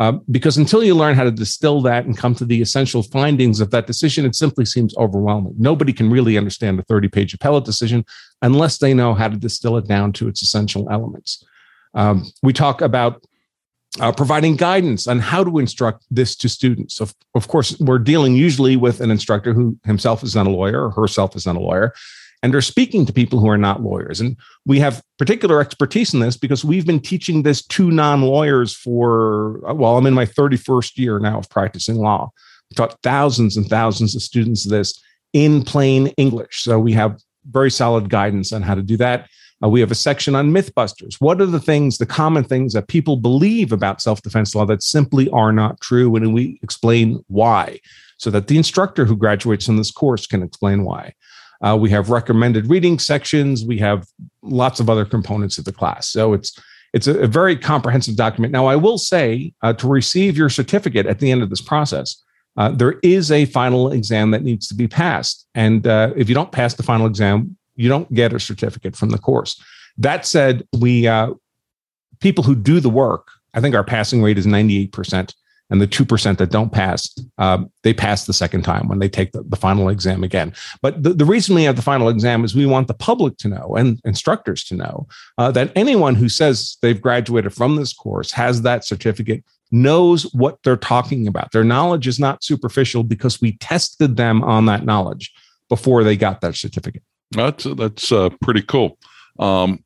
Um, 0.00 0.22
because 0.30 0.56
until 0.56 0.82
you 0.82 0.94
learn 0.94 1.14
how 1.14 1.24
to 1.24 1.30
distill 1.30 1.82
that 1.82 2.06
and 2.06 2.16
come 2.16 2.34
to 2.36 2.44
the 2.46 2.62
essential 2.62 3.02
findings 3.02 3.60
of 3.60 3.70
that 3.70 3.86
decision, 3.86 4.24
it 4.24 4.34
simply 4.34 4.64
seems 4.64 4.96
overwhelming. 4.96 5.54
Nobody 5.58 5.92
can 5.92 6.10
really 6.10 6.38
understand 6.38 6.80
a 6.80 6.82
30 6.84 7.08
page 7.08 7.34
appellate 7.34 7.64
decision 7.64 8.04
unless 8.40 8.78
they 8.78 8.94
know 8.94 9.12
how 9.12 9.28
to 9.28 9.36
distill 9.36 9.76
it 9.76 9.86
down 9.86 10.12
to 10.14 10.28
its 10.28 10.40
essential 10.42 10.88
elements. 10.90 11.44
Um, 11.94 12.30
we 12.42 12.52
talk 12.52 12.80
about 12.80 13.24
uh, 13.98 14.12
providing 14.12 14.56
guidance 14.56 15.08
on 15.08 15.18
how 15.18 15.42
to 15.42 15.58
instruct 15.58 16.04
this 16.10 16.36
to 16.36 16.48
students. 16.48 16.94
So, 16.94 17.08
of 17.34 17.48
course, 17.48 17.78
we're 17.80 17.98
dealing 17.98 18.36
usually 18.36 18.76
with 18.76 19.00
an 19.00 19.10
instructor 19.10 19.52
who 19.52 19.76
himself 19.84 20.22
is 20.22 20.36
not 20.36 20.46
a 20.46 20.50
lawyer 20.50 20.86
or 20.86 20.90
herself 20.90 21.34
is 21.34 21.46
not 21.46 21.56
a 21.56 21.60
lawyer, 21.60 21.92
and 22.42 22.54
they're 22.54 22.60
speaking 22.60 23.04
to 23.04 23.12
people 23.12 23.40
who 23.40 23.48
are 23.48 23.58
not 23.58 23.82
lawyers. 23.82 24.20
And 24.20 24.36
we 24.64 24.78
have 24.78 25.02
particular 25.18 25.60
expertise 25.60 26.14
in 26.14 26.20
this 26.20 26.36
because 26.36 26.64
we've 26.64 26.86
been 26.86 27.00
teaching 27.00 27.42
this 27.42 27.62
to 27.66 27.90
non 27.90 28.22
lawyers 28.22 28.74
for, 28.74 29.60
well, 29.74 29.98
I'm 29.98 30.06
in 30.06 30.14
my 30.14 30.26
31st 30.26 30.96
year 30.96 31.18
now 31.18 31.38
of 31.38 31.50
practicing 31.50 31.96
law. 31.96 32.30
I've 32.70 32.76
taught 32.76 33.02
thousands 33.02 33.56
and 33.56 33.68
thousands 33.68 34.14
of 34.14 34.22
students 34.22 34.64
this 34.64 35.02
in 35.32 35.64
plain 35.64 36.08
English. 36.16 36.62
So 36.62 36.78
we 36.78 36.92
have 36.92 37.20
very 37.50 37.70
solid 37.70 38.08
guidance 38.08 38.52
on 38.52 38.62
how 38.62 38.74
to 38.74 38.82
do 38.82 38.96
that. 38.98 39.28
Uh, 39.62 39.68
we 39.68 39.80
have 39.80 39.90
a 39.90 39.96
section 39.96 40.34
on 40.34 40.52
Mythbusters. 40.52 41.16
What 41.20 41.40
are 41.40 41.46
the 41.46 41.60
things, 41.60 41.98
the 41.98 42.06
common 42.06 42.44
things 42.44 42.72
that 42.72 42.88
people 42.88 43.16
believe 43.16 43.72
about 43.72 44.00
self 44.00 44.22
defense 44.22 44.54
law 44.54 44.64
that 44.66 44.82
simply 44.82 45.28
are 45.30 45.52
not 45.52 45.80
true? 45.80 46.16
And 46.16 46.32
we 46.32 46.58
explain 46.62 47.22
why 47.28 47.80
so 48.16 48.30
that 48.30 48.48
the 48.48 48.58
instructor 48.58 49.06
who 49.06 49.16
graduates 49.16 49.66
from 49.66 49.78
this 49.78 49.90
course 49.90 50.26
can 50.26 50.42
explain 50.42 50.84
why. 50.84 51.14
Uh, 51.62 51.76
we 51.78 51.90
have 51.90 52.10
recommended 52.10 52.68
reading 52.68 52.98
sections. 52.98 53.64
We 53.64 53.78
have 53.78 54.06
lots 54.42 54.80
of 54.80 54.88
other 54.88 55.04
components 55.04 55.58
of 55.58 55.64
the 55.64 55.72
class. 55.72 56.08
So 56.08 56.32
it's 56.32 56.58
it's 56.92 57.06
a, 57.06 57.20
a 57.20 57.26
very 57.26 57.56
comprehensive 57.56 58.16
document. 58.16 58.52
Now, 58.52 58.66
I 58.66 58.76
will 58.76 58.98
say 58.98 59.52
uh, 59.62 59.72
to 59.74 59.86
receive 59.86 60.36
your 60.36 60.48
certificate 60.48 61.06
at 61.06 61.20
the 61.20 61.30
end 61.30 61.42
of 61.42 61.50
this 61.50 61.60
process, 61.60 62.22
uh, 62.56 62.70
there 62.70 62.98
is 63.02 63.30
a 63.30 63.44
final 63.46 63.92
exam 63.92 64.32
that 64.32 64.42
needs 64.42 64.66
to 64.68 64.74
be 64.74 64.88
passed. 64.88 65.46
And 65.54 65.86
uh, 65.86 66.12
if 66.16 66.28
you 66.28 66.34
don't 66.34 66.50
pass 66.50 66.74
the 66.74 66.82
final 66.82 67.06
exam, 67.06 67.56
you 67.76 67.88
don't 67.88 68.12
get 68.12 68.32
a 68.32 68.40
certificate 68.40 68.96
from 68.96 69.10
the 69.10 69.18
course. 69.18 69.60
That 69.98 70.26
said, 70.26 70.66
we 70.78 71.06
uh, 71.06 71.34
people 72.20 72.44
who 72.44 72.54
do 72.54 72.80
the 72.80 72.90
work, 72.90 73.28
I 73.54 73.60
think 73.60 73.74
our 73.74 73.84
passing 73.84 74.22
rate 74.22 74.38
is 74.38 74.46
98% 74.46 75.34
and 75.70 75.80
the 75.80 75.86
2% 75.86 76.38
that 76.38 76.50
don't 76.50 76.72
pass 76.72 77.14
um, 77.38 77.70
they 77.82 77.94
pass 77.94 78.26
the 78.26 78.32
second 78.32 78.62
time 78.62 78.88
when 78.88 78.98
they 78.98 79.08
take 79.08 79.32
the, 79.32 79.42
the 79.44 79.56
final 79.56 79.88
exam 79.88 80.24
again. 80.24 80.52
But 80.82 81.02
the, 81.02 81.10
the, 81.10 81.24
reason 81.24 81.54
we 81.54 81.64
have 81.64 81.76
the 81.76 81.82
final 81.82 82.08
exam 82.08 82.44
is 82.44 82.54
we 82.54 82.66
want 82.66 82.88
the 82.88 82.94
public 82.94 83.36
to 83.38 83.48
know 83.48 83.76
and 83.76 84.00
instructors 84.04 84.64
to 84.64 84.74
know 84.74 85.06
uh, 85.38 85.50
that 85.52 85.72
anyone 85.76 86.16
who 86.16 86.28
says 86.28 86.76
they've 86.82 87.00
graduated 87.00 87.54
from 87.54 87.76
this 87.76 87.92
course 87.92 88.32
has 88.32 88.62
that 88.62 88.84
certificate 88.84 89.44
knows 89.70 90.24
what 90.34 90.58
they're 90.64 90.76
talking 90.76 91.28
about. 91.28 91.52
Their 91.52 91.64
knowledge 91.64 92.08
is 92.08 92.18
not 92.18 92.42
superficial 92.42 93.04
because 93.04 93.40
we 93.40 93.52
tested 93.58 94.16
them 94.16 94.42
on 94.42 94.66
that 94.66 94.84
knowledge 94.84 95.32
before 95.68 96.02
they 96.02 96.16
got 96.16 96.40
that 96.40 96.56
certificate 96.56 97.04
that's 97.32 97.64
that's 97.64 98.12
uh, 98.12 98.30
pretty 98.42 98.62
cool. 98.62 98.98
Um, 99.38 99.84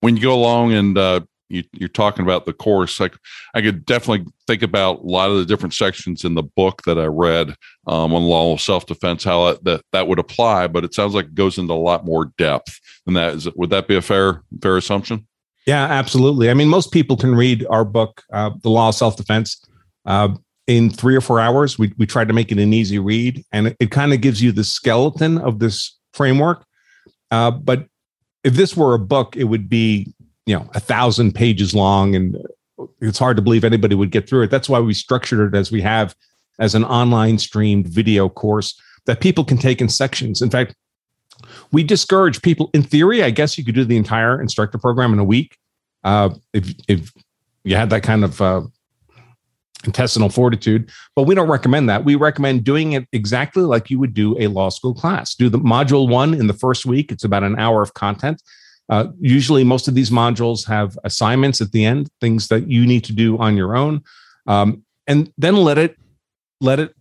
when 0.00 0.16
you 0.16 0.22
go 0.22 0.34
along 0.34 0.72
and 0.72 0.96
uh, 0.96 1.20
you, 1.48 1.62
are 1.82 1.88
talking 1.88 2.24
about 2.24 2.44
the 2.44 2.52
course 2.52 2.98
like 2.98 3.16
i 3.54 3.60
could 3.62 3.86
definitely 3.86 4.26
think 4.48 4.62
about 4.62 4.98
a 4.98 5.06
lot 5.06 5.30
of 5.30 5.36
the 5.36 5.44
different 5.44 5.72
sections 5.72 6.24
in 6.24 6.34
the 6.34 6.42
book 6.42 6.82
that 6.86 6.98
i 6.98 7.04
read 7.04 7.54
um, 7.86 8.12
on 8.12 8.24
law 8.24 8.52
of 8.52 8.60
self-defense 8.60 9.22
how 9.22 9.54
that, 9.62 9.80
that 9.92 10.08
would 10.08 10.18
apply 10.18 10.66
but 10.66 10.84
it 10.84 10.92
sounds 10.92 11.14
like 11.14 11.26
it 11.26 11.34
goes 11.36 11.56
into 11.56 11.72
a 11.72 11.74
lot 11.74 12.04
more 12.04 12.32
depth 12.36 12.80
than 13.06 13.14
that. 13.14 13.34
Is 13.34 13.48
would 13.54 13.70
that 13.70 13.88
be 13.88 13.96
a 13.96 14.02
fair 14.02 14.42
fair 14.60 14.76
assumption? 14.76 15.26
Yeah 15.66 15.84
absolutely. 15.84 16.50
I 16.50 16.54
mean 16.54 16.68
most 16.68 16.92
people 16.92 17.16
can 17.16 17.34
read 17.34 17.66
our 17.70 17.84
book 17.84 18.22
uh, 18.32 18.50
the 18.62 18.68
law 18.68 18.88
of 18.88 18.94
self-defense 18.94 19.64
uh, 20.04 20.28
in 20.66 20.90
three 20.90 21.16
or 21.16 21.20
four 21.20 21.40
hours. 21.40 21.78
We, 21.78 21.92
we 21.96 22.06
tried 22.06 22.28
to 22.28 22.34
make 22.34 22.52
it 22.52 22.58
an 22.58 22.72
easy 22.72 22.98
read 22.98 23.44
and 23.52 23.68
it, 23.68 23.76
it 23.80 23.90
kind 23.90 24.12
of 24.12 24.20
gives 24.20 24.42
you 24.42 24.52
the 24.52 24.64
skeleton 24.64 25.38
of 25.38 25.60
this 25.60 25.95
framework. 26.16 26.64
Uh, 27.30 27.50
but 27.50 27.86
if 28.44 28.54
this 28.54 28.76
were 28.76 28.94
a 28.94 28.98
book 28.98 29.36
it 29.36 29.44
would 29.44 29.68
be 29.68 30.12
you 30.46 30.54
know 30.56 30.68
a 30.74 30.80
thousand 30.80 31.34
pages 31.34 31.74
long 31.74 32.14
and 32.14 32.36
it's 33.00 33.18
hard 33.18 33.36
to 33.36 33.42
believe 33.42 33.64
anybody 33.64 33.94
would 33.94 34.10
get 34.10 34.28
through 34.28 34.42
it. 34.42 34.50
That's 34.50 34.68
why 34.68 34.80
we 34.80 34.94
structured 34.94 35.54
it 35.54 35.56
as 35.56 35.72
we 35.72 35.80
have 35.82 36.14
as 36.58 36.74
an 36.74 36.84
online 36.84 37.38
streamed 37.38 37.88
video 37.88 38.28
course 38.28 38.80
that 39.06 39.20
people 39.20 39.44
can 39.44 39.58
take 39.58 39.80
in 39.80 39.88
sections. 39.88 40.42
In 40.42 40.50
fact 40.50 40.74
we 41.72 41.82
discourage 41.84 42.40
people 42.40 42.70
in 42.72 42.82
theory 42.82 43.22
i 43.22 43.28
guess 43.28 43.58
you 43.58 43.64
could 43.64 43.74
do 43.74 43.84
the 43.84 43.96
entire 43.98 44.40
instructor 44.40 44.78
program 44.78 45.12
in 45.12 45.18
a 45.18 45.24
week. 45.24 45.58
Uh, 46.02 46.30
if, 46.52 46.72
if 46.88 47.12
you 47.64 47.76
had 47.76 47.90
that 47.90 48.02
kind 48.02 48.24
of 48.24 48.40
uh, 48.40 48.62
intestinal 49.86 50.28
fortitude 50.28 50.90
but 51.14 51.22
we 51.22 51.34
don't 51.34 51.48
recommend 51.48 51.88
that 51.88 52.04
we 52.04 52.14
recommend 52.14 52.64
doing 52.64 52.92
it 52.92 53.06
exactly 53.12 53.62
like 53.62 53.90
you 53.90 53.98
would 53.98 54.14
do 54.14 54.36
a 54.38 54.48
law 54.48 54.68
school 54.68 54.94
class 54.94 55.34
do 55.34 55.48
the 55.48 55.58
module 55.58 56.08
one 56.08 56.34
in 56.34 56.46
the 56.46 56.54
first 56.54 56.84
week 56.84 57.10
it's 57.10 57.24
about 57.24 57.42
an 57.42 57.58
hour 57.58 57.82
of 57.82 57.94
content 57.94 58.42
uh, 58.88 59.08
usually, 59.20 59.64
most 59.64 59.88
of 59.88 59.94
these 59.94 60.10
modules 60.10 60.66
have 60.66 60.96
assignments 61.02 61.60
at 61.60 61.72
the 61.72 61.84
end, 61.84 62.08
things 62.20 62.48
that 62.48 62.68
you 62.68 62.86
need 62.86 63.02
to 63.04 63.12
do 63.12 63.36
on 63.38 63.56
your 63.56 63.76
own, 63.76 64.02
um, 64.46 64.84
and 65.06 65.32
then 65.36 65.56
let 65.56 65.78
it 65.78 65.96
let 66.60 66.78
it 66.78 66.94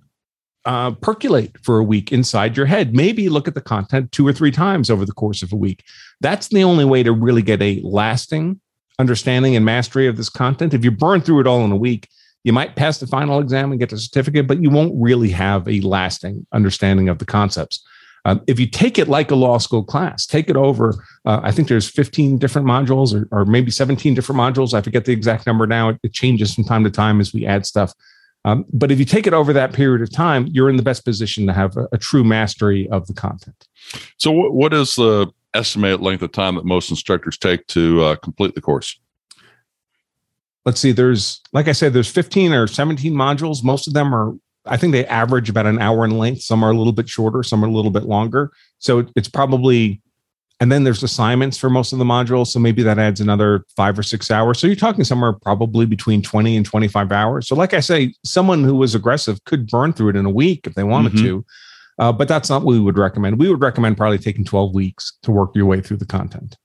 uh, 0.65 0.91
percolate 0.91 1.55
for 1.63 1.77
a 1.77 1.83
week 1.83 2.11
inside 2.11 2.57
your 2.57 2.65
head. 2.65 2.95
Maybe 2.95 3.29
look 3.29 3.47
at 3.47 3.53
the 3.53 3.61
content 3.61 4.11
two 4.11 4.27
or 4.27 4.33
three 4.33 4.51
times 4.51 4.89
over 4.89 5.05
the 5.05 5.13
course 5.13 5.43
of 5.43 5.53
a 5.53 5.55
week. 5.55 5.83
That's 6.21 6.47
the 6.47 6.63
only 6.63 6.85
way 6.85 7.03
to 7.03 7.11
really 7.11 7.43
get 7.43 7.61
a 7.61 7.79
lasting 7.83 8.59
understanding 8.97 9.55
and 9.55 9.63
mastery 9.63 10.07
of 10.07 10.17
this 10.17 10.29
content. 10.29 10.73
If 10.73 10.83
you 10.83 10.89
burn 10.89 11.21
through 11.21 11.41
it 11.41 11.47
all 11.47 11.63
in 11.63 11.71
a 11.71 11.77
week, 11.77 12.09
you 12.45 12.53
might 12.53 12.75
pass 12.75 12.99
the 12.99 13.07
final 13.07 13.39
exam 13.39 13.71
and 13.71 13.79
get 13.79 13.89
the 13.89 13.97
certificate, 13.97 14.45
but 14.45 14.61
you 14.61 14.69
won't 14.69 14.93
really 14.95 15.31
have 15.31 15.67
a 15.67 15.81
lasting 15.81 16.45
understanding 16.53 17.09
of 17.09 17.17
the 17.17 17.25
concepts. 17.25 17.83
Um, 18.23 18.41
if 18.45 18.59
you 18.59 18.67
take 18.67 18.99
it 18.99 19.07
like 19.07 19.31
a 19.31 19.35
law 19.35 19.57
school 19.57 19.83
class, 19.83 20.27
take 20.27 20.47
it 20.47 20.55
over. 20.55 21.03
Uh, 21.25 21.39
I 21.41 21.51
think 21.51 21.67
there's 21.69 21.89
15 21.89 22.37
different 22.37 22.67
modules, 22.67 23.13
or, 23.13 23.27
or, 23.31 23.45
maybe 23.45 23.71
17 23.71 24.13
different 24.13 24.39
modules. 24.39 24.75
I 24.75 24.81
forget 24.81 25.05
the 25.05 25.11
exact 25.11 25.47
number 25.47 25.65
now. 25.65 25.89
It, 25.89 25.99
it 26.03 26.13
changes 26.13 26.53
from 26.53 26.65
time 26.65 26.83
to 26.83 26.91
time 26.91 27.19
as 27.19 27.33
we 27.33 27.47
add 27.47 27.65
stuff. 27.65 27.93
Um, 28.45 28.65
but 28.71 28.91
if 28.91 28.99
you 28.99 29.05
take 29.05 29.25
it 29.25 29.33
over 29.33 29.51
that 29.53 29.73
period 29.73 30.03
of 30.03 30.11
time, 30.11 30.47
you're 30.51 30.69
in 30.69 30.77
the 30.77 30.83
best 30.83 31.03
position 31.03 31.47
to 31.47 31.53
have 31.53 31.75
a, 31.77 31.87
a 31.93 31.97
true 31.97 32.23
mastery 32.23 32.87
of 32.89 33.07
the 33.07 33.13
content. 33.13 33.67
So, 34.17 34.31
what, 34.31 34.71
is 34.71 34.95
the 34.95 35.31
estimated 35.55 36.01
length 36.01 36.21
of 36.21 36.31
time 36.31 36.55
that 36.55 36.65
most 36.65 36.91
instructors 36.91 37.39
take 37.39 37.65
to 37.67 38.03
uh, 38.03 38.15
complete 38.17 38.53
the 38.53 38.61
course? 38.61 38.99
Let's 40.65 40.79
see. 40.79 40.91
There's, 40.91 41.41
like 41.53 41.67
I 41.67 41.73
said, 41.73 41.93
there's 41.93 42.09
15 42.09 42.53
or 42.53 42.67
17 42.67 43.13
modules. 43.13 43.63
Most 43.63 43.87
of 43.87 43.93
them 43.93 44.13
are 44.15 44.33
I 44.65 44.77
think 44.77 44.93
they 44.93 45.05
average 45.05 45.49
about 45.49 45.65
an 45.65 45.79
hour 45.79 46.05
in 46.05 46.17
length. 46.17 46.41
Some 46.41 46.63
are 46.63 46.71
a 46.71 46.77
little 46.77 46.93
bit 46.93 47.07
shorter, 47.07 47.43
some 47.43 47.63
are 47.63 47.67
a 47.67 47.71
little 47.71 47.91
bit 47.91 48.03
longer. 48.03 48.51
So 48.79 49.05
it's 49.15 49.29
probably, 49.29 50.01
and 50.59 50.71
then 50.71 50.83
there's 50.83 51.03
assignments 51.03 51.57
for 51.57 51.69
most 51.69 51.93
of 51.93 51.99
the 51.99 52.05
modules. 52.05 52.47
So 52.47 52.59
maybe 52.59 52.81
that 52.83 52.97
adds 52.97 53.21
another 53.21 53.65
five 53.75 53.97
or 53.99 54.03
six 54.03 54.31
hours. 54.31 54.59
So 54.59 54.67
you're 54.67 54.75
talking 54.75 55.03
somewhere 55.03 55.33
probably 55.33 55.85
between 55.85 56.21
20 56.21 56.57
and 56.57 56.65
25 56.65 57.11
hours. 57.11 57.47
So, 57.47 57.55
like 57.55 57.73
I 57.73 57.79
say, 57.79 58.13
someone 58.23 58.63
who 58.63 58.75
was 58.75 58.95
aggressive 58.95 59.43
could 59.45 59.67
burn 59.67 59.93
through 59.93 60.09
it 60.09 60.15
in 60.15 60.25
a 60.25 60.31
week 60.31 60.65
if 60.65 60.73
they 60.73 60.83
wanted 60.83 61.13
mm-hmm. 61.13 61.25
to. 61.25 61.45
Uh, 61.97 62.11
but 62.11 62.27
that's 62.27 62.49
not 62.49 62.63
what 62.63 62.73
we 62.73 62.79
would 62.79 62.97
recommend. 62.97 63.39
We 63.39 63.49
would 63.49 63.61
recommend 63.61 63.95
probably 63.95 64.17
taking 64.17 64.43
12 64.43 64.73
weeks 64.73 65.17
to 65.23 65.31
work 65.31 65.51
your 65.55 65.65
way 65.65 65.79
through 65.79 65.97
the 65.97 66.05
content. 66.05 66.57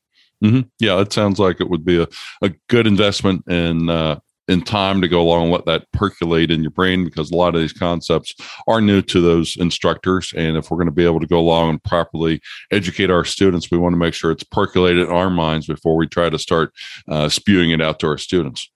Mm-hmm. 0.43 0.61
Yeah, 0.79 1.01
it 1.01 1.13
sounds 1.13 1.39
like 1.39 1.61
it 1.61 1.69
would 1.69 1.85
be 1.85 2.03
a, 2.03 2.09
a 2.43 2.51
good 2.69 2.87
investment 2.87 3.47
in 3.49 3.91
uh, 3.91 4.21
in 4.51 4.63
time 4.63 5.01
to 5.01 5.07
go 5.07 5.21
along 5.21 5.45
and 5.45 5.53
let 5.53 5.65
that 5.67 5.87
percolate 5.93 6.51
in 6.51 6.61
your 6.61 6.73
brain 6.73 7.05
because 7.05 7.31
a 7.31 7.37
lot 7.37 7.55
of 7.55 7.61
these 7.61 7.73
concepts 7.73 8.35
are 8.67 8.81
new 8.81 9.01
to 9.01 9.21
those 9.21 9.57
instructors. 9.57 10.33
And 10.37 10.57
if 10.57 10.71
we're 10.71 10.77
going 10.77 10.87
to 10.87 10.93
be 10.93 11.05
able 11.05 11.21
to 11.21 11.27
go 11.27 11.39
along 11.39 11.71
and 11.71 11.85
properly 11.85 12.41
educate 12.73 13.11
our 13.11 13.25
students, 13.25 13.71
we 13.71 13.79
want 13.79 13.93
to 13.93 13.99
make 13.99 14.13
sure 14.13 14.33
it's 14.33 14.43
percolated 14.43 15.07
in 15.07 15.15
our 15.15 15.31
minds 15.31 15.69
before 15.69 15.97
we 15.97 16.09
try 16.09 16.29
to 16.29 16.39
start 16.39 16.75
uh, 17.09 17.29
spewing 17.29 17.71
it 17.71 17.81
out 17.81 18.01
to 18.01 18.09
our 18.09 18.19
students. 18.19 18.69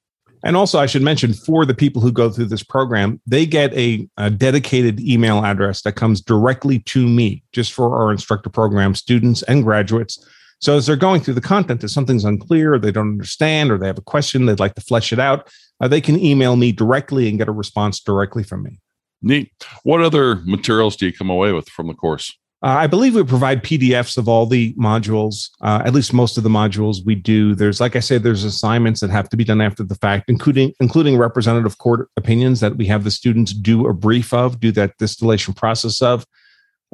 And 0.45 0.57
also, 0.57 0.79
I 0.79 0.87
should 0.87 1.03
mention 1.03 1.33
for 1.33 1.65
the 1.65 1.75
people 1.75 2.03
who 2.03 2.13
go 2.13 2.29
through 2.31 2.47
this 2.47 2.63
program, 2.63 3.21
they 3.27 3.47
get 3.47 3.73
a, 3.75 4.07
a, 4.19 4.31
dedicated 4.31 5.01
email 5.01 5.43
address 5.43 5.81
that 5.83 5.93
comes 5.93 6.21
directly 6.21 6.81
to 6.81 7.09
me, 7.09 7.43
just 7.53 7.73
for 7.73 7.99
our 7.99 8.13
instructor 8.13 8.51
program 8.51 8.95
students 8.95 9.43
and 9.45 9.65
graduates. 9.65 10.25
So 10.61 10.77
as 10.77 10.87
they're 10.87 10.97
going 10.97 11.21
through 11.21 11.35
the 11.35 11.41
content, 11.41 11.85
if 11.85 11.91
something's 11.91 12.25
unclear, 12.25 12.75
or 12.75 12.79
they 12.79 12.93
don't 12.93 13.09
understand, 13.09 13.71
or 13.71 13.79
they 13.79 13.87
have 13.87 13.99
a 13.99 14.03
question, 14.03 14.47
they'd 14.47 14.61
like 14.61 14.75
to 14.75 14.81
flesh 14.81 15.13
it 15.13 15.19
out, 15.19 15.51
uh, 15.81 15.89
they 15.89 16.01
can 16.01 16.19
email 16.19 16.57
me 16.57 16.73
directly 16.73 17.29
and 17.29 17.39
get 17.39 17.49
a 17.49 17.53
response 17.53 18.01
directly 18.01 18.43
from 18.43 18.63
me. 18.63 18.81
Neat. 19.23 19.51
What 19.83 20.03
other 20.03 20.37
materials 20.45 20.97
do 20.97 21.07
you 21.07 21.13
come 21.13 21.31
away 21.31 21.53
with 21.53 21.69
from 21.69 21.89
the 21.89 21.95
course? 21.95 22.33
Uh, 22.65 22.79
I 22.79 22.87
believe 22.87 23.15
we 23.15 23.23
provide 23.23 23.63
PDFs 23.63 24.17
of 24.17 24.27
all 24.27 24.47
the 24.47 24.73
modules, 24.75 25.51
uh, 25.61 25.83
at 25.85 25.93
least 25.93 26.15
most 26.15 26.39
of 26.39 26.45
the 26.45 26.49
modules 26.49 27.05
we 27.05 27.15
do. 27.15 27.55
There's, 27.55 27.79
like 27.79 27.95
I 27.95 28.01
said, 28.01 28.23
there's 28.23 28.43
assignments 28.43 29.01
that 29.01 29.11
have 29.11 29.29
to 29.29 29.37
be 29.37 29.45
done 29.45 29.61
after 29.61 29.83
the 29.83 29.97
fact, 29.97 30.31
including 30.31 30.73
including 30.81 31.19
representative 31.19 31.77
court 31.77 32.09
opinions 32.17 32.61
that 32.61 32.77
we 32.77 32.87
have 32.87 33.05
the 33.05 33.11
students 33.11 33.53
do 33.53 33.87
a 33.87 33.93
brief 33.93 34.33
of, 34.33 34.61
do 34.61 34.73
that 34.73 34.97
distillation 34.97 35.53
process 35.53 36.01
of. 36.01 36.25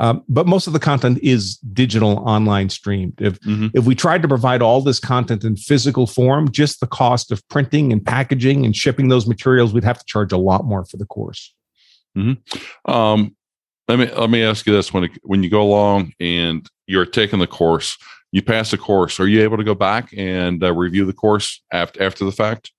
Um, 0.01 0.25
but 0.31 0.47
most 0.47 0.67
of 0.67 0.73
the 0.73 0.79
content 0.79 1.19
is 1.23 1.59
digital 1.59 2.19
online 2.21 2.71
streamed. 2.71 3.21
If 3.21 3.39
mm-hmm. 3.41 3.69
if 3.75 3.85
we 3.85 3.95
tried 3.95 4.23
to 4.23 4.29
provide 4.29 4.63
all 4.63 4.81
this 4.81 4.99
content 4.99 5.45
in 5.45 5.57
physical 5.57 6.07
form, 6.07 6.51
just 6.51 6.81
the 6.81 6.87
cost 6.87 7.31
of 7.31 7.47
printing 7.49 7.93
and 7.93 8.05
packaging 8.05 8.65
and 8.65 8.75
shipping 8.75 9.09
those 9.09 9.27
materials, 9.27 9.75
we'd 9.75 9.85
have 9.85 9.99
to 9.99 10.05
charge 10.07 10.33
a 10.33 10.39
lot 10.39 10.65
more 10.65 10.87
for 10.87 10.97
the 10.97 11.05
course. 11.05 11.55
Mm-hmm. 12.17 12.91
Um, 12.91 13.37
let 13.89 13.99
me 13.99 14.11
let 14.13 14.31
me 14.31 14.43
ask 14.43 14.67
you 14.67 14.73
this: 14.73 14.93
when 14.93 15.05
it, 15.05 15.13
when 15.23 15.43
you 15.43 15.51
go 15.51 15.61
along 15.61 16.15
and 16.19 16.67
you're 16.87 17.05
taking 17.05 17.39
the 17.39 17.47
course, 17.47 17.99
you 18.33 18.41
pass 18.41 18.71
the 18.71 18.79
course, 18.79 19.21
are 19.21 19.29
you 19.29 19.43
able 19.43 19.59
to 19.59 19.65
go 19.65 19.75
back 19.75 20.15
and 20.17 20.65
uh, 20.65 20.73
review 20.73 21.05
the 21.05 21.13
course 21.13 21.63
after 21.73 22.03
after 22.03 22.25
the 22.25 22.33
fact? 22.33 22.73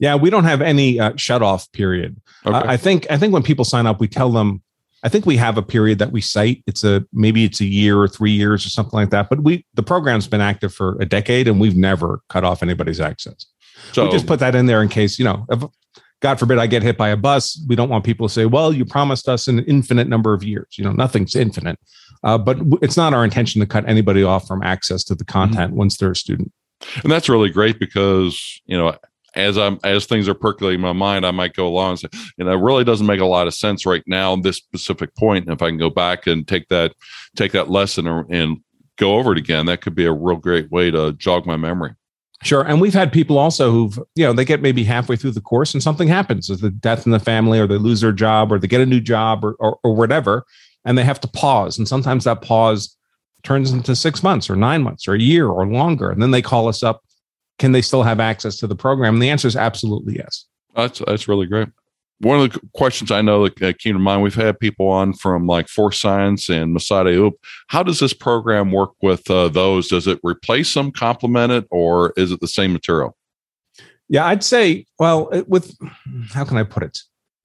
Yeah, 0.00 0.16
we 0.16 0.28
don't 0.28 0.44
have 0.44 0.60
any 0.60 0.98
uh, 0.98 1.12
shut 1.14 1.40
off 1.40 1.70
period. 1.70 2.20
Okay. 2.44 2.56
Uh, 2.56 2.64
I 2.66 2.76
think 2.76 3.06
I 3.10 3.16
think 3.16 3.32
when 3.32 3.44
people 3.44 3.64
sign 3.64 3.86
up, 3.86 4.00
we 4.00 4.08
tell 4.08 4.32
them 4.32 4.60
I 5.04 5.08
think 5.10 5.26
we 5.26 5.36
have 5.36 5.58
a 5.58 5.62
period 5.62 5.98
that 5.98 6.12
we 6.12 6.20
cite. 6.20 6.64
It's 6.66 6.82
a 6.82 7.04
maybe 7.12 7.44
it's 7.44 7.60
a 7.60 7.66
year 7.66 8.00
or 8.00 8.08
three 8.08 8.32
years 8.32 8.66
or 8.66 8.70
something 8.70 8.98
like 8.98 9.10
that. 9.10 9.28
But 9.28 9.40
we 9.40 9.64
the 9.74 9.82
program's 9.82 10.26
been 10.26 10.40
active 10.40 10.74
for 10.74 10.96
a 11.00 11.04
decade 11.04 11.46
and 11.46 11.60
we've 11.60 11.76
never 11.76 12.22
cut 12.30 12.42
off 12.42 12.62
anybody's 12.62 13.00
access. 13.00 13.46
So 13.92 14.06
we 14.06 14.10
just 14.10 14.26
put 14.26 14.40
that 14.40 14.54
in 14.54 14.66
there 14.66 14.82
in 14.82 14.88
case 14.88 15.18
you 15.18 15.24
know. 15.24 15.46
If, 15.50 15.62
God 16.20 16.38
forbid 16.38 16.56
I 16.56 16.66
get 16.66 16.82
hit 16.82 16.96
by 16.96 17.10
a 17.10 17.18
bus. 17.18 17.62
We 17.68 17.76
don't 17.76 17.90
want 17.90 18.02
people 18.02 18.28
to 18.28 18.32
say, 18.32 18.46
well, 18.46 18.72
you 18.72 18.86
promised 18.86 19.28
us 19.28 19.46
an 19.46 19.58
infinite 19.64 20.08
number 20.08 20.32
of 20.32 20.42
years. 20.42 20.78
You 20.78 20.84
know, 20.84 20.92
nothing's 20.92 21.36
infinite. 21.36 21.78
Uh, 22.22 22.38
but 22.38 22.58
it's 22.80 22.96
not 22.96 23.12
our 23.12 23.24
intention 23.24 23.60
to 23.60 23.66
cut 23.66 23.86
anybody 23.86 24.22
off 24.22 24.46
from 24.46 24.62
access 24.62 25.04
to 25.04 25.14
the 25.14 25.24
content 25.24 25.72
mm-hmm. 25.72 25.80
once 25.80 25.98
they're 25.98 26.12
a 26.12 26.16
student. 26.16 26.50
And 27.02 27.12
that's 27.12 27.28
really 27.28 27.50
great 27.50 27.78
because, 27.78 28.58
you 28.64 28.78
know, 28.78 28.96
as 29.36 29.58
I'm 29.58 29.78
as 29.84 30.06
things 30.06 30.28
are 30.28 30.34
percolating 30.34 30.80
in 30.80 30.82
my 30.82 30.92
mind, 30.92 31.26
I 31.26 31.30
might 31.30 31.54
go 31.54 31.66
along 31.66 31.90
and 31.90 31.98
say, 32.00 32.08
you 32.36 32.44
know, 32.44 32.52
it 32.52 32.60
really 32.60 32.84
doesn't 32.84 33.06
make 33.06 33.20
a 33.20 33.26
lot 33.26 33.46
of 33.46 33.54
sense 33.54 33.86
right 33.86 34.02
now 34.06 34.36
this 34.36 34.56
specific 34.56 35.14
point. 35.16 35.44
And 35.46 35.54
if 35.54 35.62
I 35.62 35.68
can 35.68 35.78
go 35.78 35.90
back 35.90 36.26
and 36.26 36.46
take 36.46 36.68
that 36.68 36.94
take 37.36 37.52
that 37.52 37.70
lesson 37.70 38.06
and 38.06 38.58
go 38.96 39.16
over 39.16 39.32
it 39.32 39.38
again, 39.38 39.66
that 39.66 39.80
could 39.80 39.94
be 39.94 40.04
a 40.04 40.12
real 40.12 40.36
great 40.36 40.70
way 40.70 40.90
to 40.90 41.12
jog 41.12 41.46
my 41.46 41.56
memory. 41.56 41.94
Sure. 42.42 42.62
And 42.62 42.80
we've 42.80 42.94
had 42.94 43.10
people 43.10 43.38
also 43.38 43.70
who've, 43.70 43.98
you 44.14 44.24
know, 44.24 44.34
they 44.34 44.44
get 44.44 44.60
maybe 44.60 44.84
halfway 44.84 45.16
through 45.16 45.30
the 45.30 45.40
course 45.40 45.72
and 45.72 45.82
something 45.82 46.08
happens. 46.08 46.48
There's 46.48 46.60
the 46.60 46.70
death 46.70 47.06
in 47.06 47.12
the 47.12 47.18
family 47.18 47.58
or 47.58 47.66
they 47.66 47.78
lose 47.78 48.02
their 48.02 48.12
job 48.12 48.52
or 48.52 48.58
they 48.58 48.66
get 48.66 48.82
a 48.82 48.86
new 48.86 49.00
job 49.00 49.44
or, 49.44 49.54
or, 49.60 49.78
or 49.82 49.96
whatever. 49.96 50.44
And 50.84 50.98
they 50.98 51.04
have 51.04 51.20
to 51.20 51.28
pause. 51.28 51.78
And 51.78 51.88
sometimes 51.88 52.24
that 52.24 52.42
pause 52.42 52.94
turns 53.44 53.72
into 53.72 53.96
six 53.96 54.22
months 54.22 54.50
or 54.50 54.56
nine 54.56 54.82
months 54.82 55.08
or 55.08 55.14
a 55.14 55.20
year 55.20 55.48
or 55.48 55.66
longer. 55.66 56.10
And 56.10 56.20
then 56.20 56.32
they 56.32 56.42
call 56.42 56.68
us 56.68 56.82
up. 56.82 57.02
Can 57.58 57.72
they 57.72 57.82
still 57.82 58.02
have 58.02 58.20
access 58.20 58.56
to 58.56 58.66
the 58.66 58.76
program? 58.76 59.14
And 59.14 59.22
the 59.22 59.30
answer 59.30 59.48
is 59.48 59.56
absolutely 59.56 60.16
yes. 60.16 60.46
That's, 60.74 61.00
that's 61.06 61.28
really 61.28 61.46
great 61.46 61.68
one 62.20 62.40
of 62.40 62.52
the 62.52 62.60
questions 62.74 63.10
I 63.10 63.22
know 63.22 63.48
that 63.48 63.78
came 63.78 63.94
to 63.94 63.98
mind, 63.98 64.22
we've 64.22 64.34
had 64.34 64.58
people 64.58 64.88
on 64.88 65.12
from 65.12 65.46
like 65.46 65.68
Force 65.68 66.00
Science 66.00 66.48
and 66.48 66.74
Massad 66.74 67.06
Ayoob. 67.06 67.32
How 67.68 67.82
does 67.82 67.98
this 67.98 68.14
program 68.14 68.72
work 68.72 68.92
with 69.02 69.28
uh, 69.30 69.48
those? 69.48 69.88
Does 69.88 70.06
it 70.06 70.20
replace 70.22 70.72
them, 70.74 70.90
complement 70.90 71.52
it, 71.52 71.66
or 71.70 72.12
is 72.16 72.32
it 72.32 72.40
the 72.40 72.48
same 72.48 72.72
material? 72.72 73.16
Yeah, 74.08 74.26
I'd 74.26 74.44
say, 74.44 74.86
well, 74.98 75.30
with 75.46 75.76
how 76.30 76.44
can 76.44 76.56
I 76.56 76.62
put 76.62 76.82
it? 76.82 77.00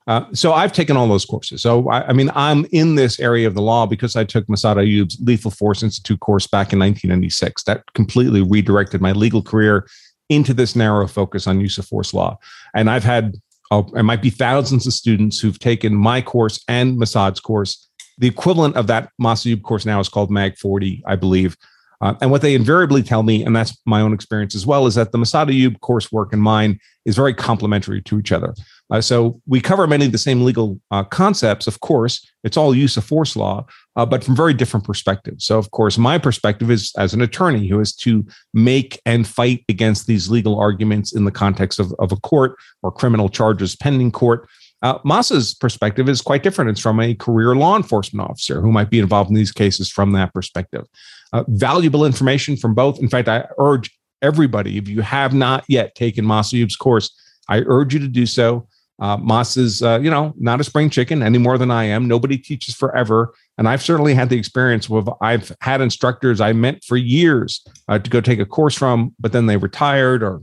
Uh, 0.10 0.26
so 0.34 0.54
I've 0.54 0.74
taken 0.74 0.98
all 0.98 1.08
those 1.08 1.24
courses. 1.24 1.62
So 1.62 1.88
I, 1.88 2.08
I, 2.08 2.14
mean, 2.14 2.32
I'm 2.34 2.66
in 2.72 2.96
this 2.96 3.20
area 3.20 3.46
of 3.46 3.54
the 3.54 3.62
law 3.62 3.86
because 3.86 4.16
I 4.16 4.24
took 4.24 4.48
Massad 4.48 4.78
Ayoob's 4.78 5.20
Lethal 5.22 5.52
Force 5.52 5.84
Institute 5.84 6.20
course 6.20 6.48
back 6.48 6.74
in 6.74 6.80
1996. 6.80 7.64
That 7.66 7.84
completely 7.94 8.42
redirected 8.42 9.02
my 9.02 9.12
legal 9.12 9.44
career 9.44 9.88
into 10.28 10.52
this 10.52 10.76
narrow 10.76 11.08
focus 11.08 11.46
on 11.46 11.62
use 11.62 11.78
of 11.78 11.86
force 11.86 12.12
law. 12.12 12.40
And 12.74 12.90
I've 12.90 13.04
had 13.04 13.36
uh, 13.70 13.84
it 13.96 14.02
might 14.02 14.24
be 14.24 14.32
thousands 14.32 14.88
of 14.88 14.94
students 14.94 15.40
who've 15.40 15.60
taken 15.60 15.94
my 15.94 16.22
course 16.24 16.64
and 16.68 17.00
Massad's 17.00 17.40
course. 17.40 17.88
The 18.18 18.28
equivalent 18.28 18.78
of 18.78 18.88
that 18.88 19.12
Massad 19.22 19.54
Ayoob 19.54 19.62
course 19.62 19.86
now 19.86 20.00
is 20.00 20.10
called 20.10 20.32
Mag 20.32 20.58
40, 20.58 21.04
I 21.06 21.18
believe. 21.18 21.56
Uh, 22.02 22.16
and 22.22 22.32
what 22.32 22.42
they 22.42 22.56
invariably 22.56 23.04
tell 23.04 23.24
me, 23.24 23.44
and 23.44 23.56
that's 23.56 23.78
my 23.86 24.00
own 24.02 24.14
experience 24.14 24.56
as 24.56 24.66
well, 24.66 24.88
is 24.88 24.96
that 24.96 25.12
the 25.12 25.18
Massad 25.18 25.48
Ayoob 25.48 25.80
coursework 25.80 26.32
and 26.32 26.42
mine 26.42 26.80
is 27.06 27.16
very 27.16 27.34
complementary 27.34 28.02
to 28.04 28.20
each 28.20 28.32
other. 28.32 28.54
Uh, 28.92 29.02
so 29.02 29.42
we 29.46 29.60
cover 29.60 29.86
many 29.86 30.06
of 30.06 30.12
the 30.12 30.18
same 30.18 30.44
legal 30.44 30.80
uh, 30.92 31.04
concepts. 31.04 31.68
Of 31.68 31.80
course, 31.82 32.26
it's 32.44 32.58
all 32.58 32.74
use 32.74 32.98
of 32.98 33.04
force 33.04 33.36
law, 33.36 33.66
uh, 33.96 34.06
but 34.06 34.24
from 34.24 34.36
very 34.36 34.54
different 34.54 34.86
perspectives. 34.86 35.46
So, 35.46 35.58
of 35.58 35.72
course, 35.72 35.98
my 35.98 36.18
perspective 36.18 36.72
is 36.72 36.94
as 36.98 37.14
an 37.14 37.22
attorney 37.22 37.68
who 37.68 37.80
is 37.80 37.94
to 37.98 38.26
make 38.54 39.00
and 39.06 39.28
fight 39.28 39.66
against 39.70 40.08
these 40.08 40.30
legal 40.30 40.60
arguments 40.60 41.14
in 41.14 41.26
the 41.26 41.32
context 41.32 41.80
of, 41.80 41.94
of 42.00 42.12
a 42.12 42.18
court 42.18 42.56
or 42.82 42.92
criminal 42.92 43.30
charges 43.30 43.76
pending 43.76 44.12
court. 44.12 44.48
Uh, 44.82 44.98
Mas's 45.04 45.54
perspective 45.54 46.08
is 46.08 46.22
quite 46.22 46.44
different. 46.44 46.70
It's 46.70 46.80
from 46.80 47.00
a 47.00 47.14
career 47.14 47.56
law 47.56 47.76
enforcement 47.76 48.30
officer 48.30 48.62
who 48.62 48.72
might 48.72 48.90
be 48.90 49.00
involved 49.00 49.30
in 49.30 49.36
these 49.36 49.52
cases 49.52 49.90
from 49.90 50.14
that 50.14 50.34
perspective. 50.34 50.86
Uh, 51.34 51.44
valuable 51.48 52.06
information 52.06 52.56
from 52.56 52.74
both. 52.74 53.00
In 53.00 53.10
fact, 53.10 53.28
I 53.28 53.46
urge 53.58 53.92
everybody, 54.22 54.78
if 54.78 54.88
you 54.88 55.02
have 55.02 55.34
not 55.34 55.64
yet 55.68 55.96
taken 55.96 56.26
Massad 56.26 56.60
Ayoob's 56.60 56.76
course, 56.76 57.12
I 57.48 57.60
urge 57.66 57.94
you 57.94 58.00
to 58.00 58.08
do 58.08 58.26
so. 58.26 58.68
Uh, 59.00 59.16
Mas 59.18 59.56
is, 59.56 59.82
uh, 59.82 60.00
you 60.02 60.10
know, 60.10 60.34
not 60.38 60.60
a 60.60 60.64
spring 60.64 60.90
chicken 60.90 61.24
any 61.24 61.38
more 61.38 61.58
than 61.58 61.72
I 61.72 61.86
am. 61.86 62.08
Nobody 62.08 62.38
teaches 62.38 62.76
forever. 62.76 63.34
And 63.58 63.68
I've 63.68 63.82
certainly 63.82 64.14
had 64.14 64.30
the 64.30 64.38
experience 64.38 64.90
with, 64.90 65.08
I've 65.22 65.56
had 65.62 65.80
instructors 65.80 66.42
I 66.42 66.52
meant 66.52 66.84
for 66.84 66.98
years 66.98 67.64
uh, 67.88 68.00
to 68.00 68.10
go 68.10 68.20
take 68.20 68.40
a 68.40 68.46
course 68.46 68.76
from, 68.76 69.16
but 69.20 69.32
then 69.32 69.46
they 69.46 69.56
retired 69.56 70.22
or 70.22 70.42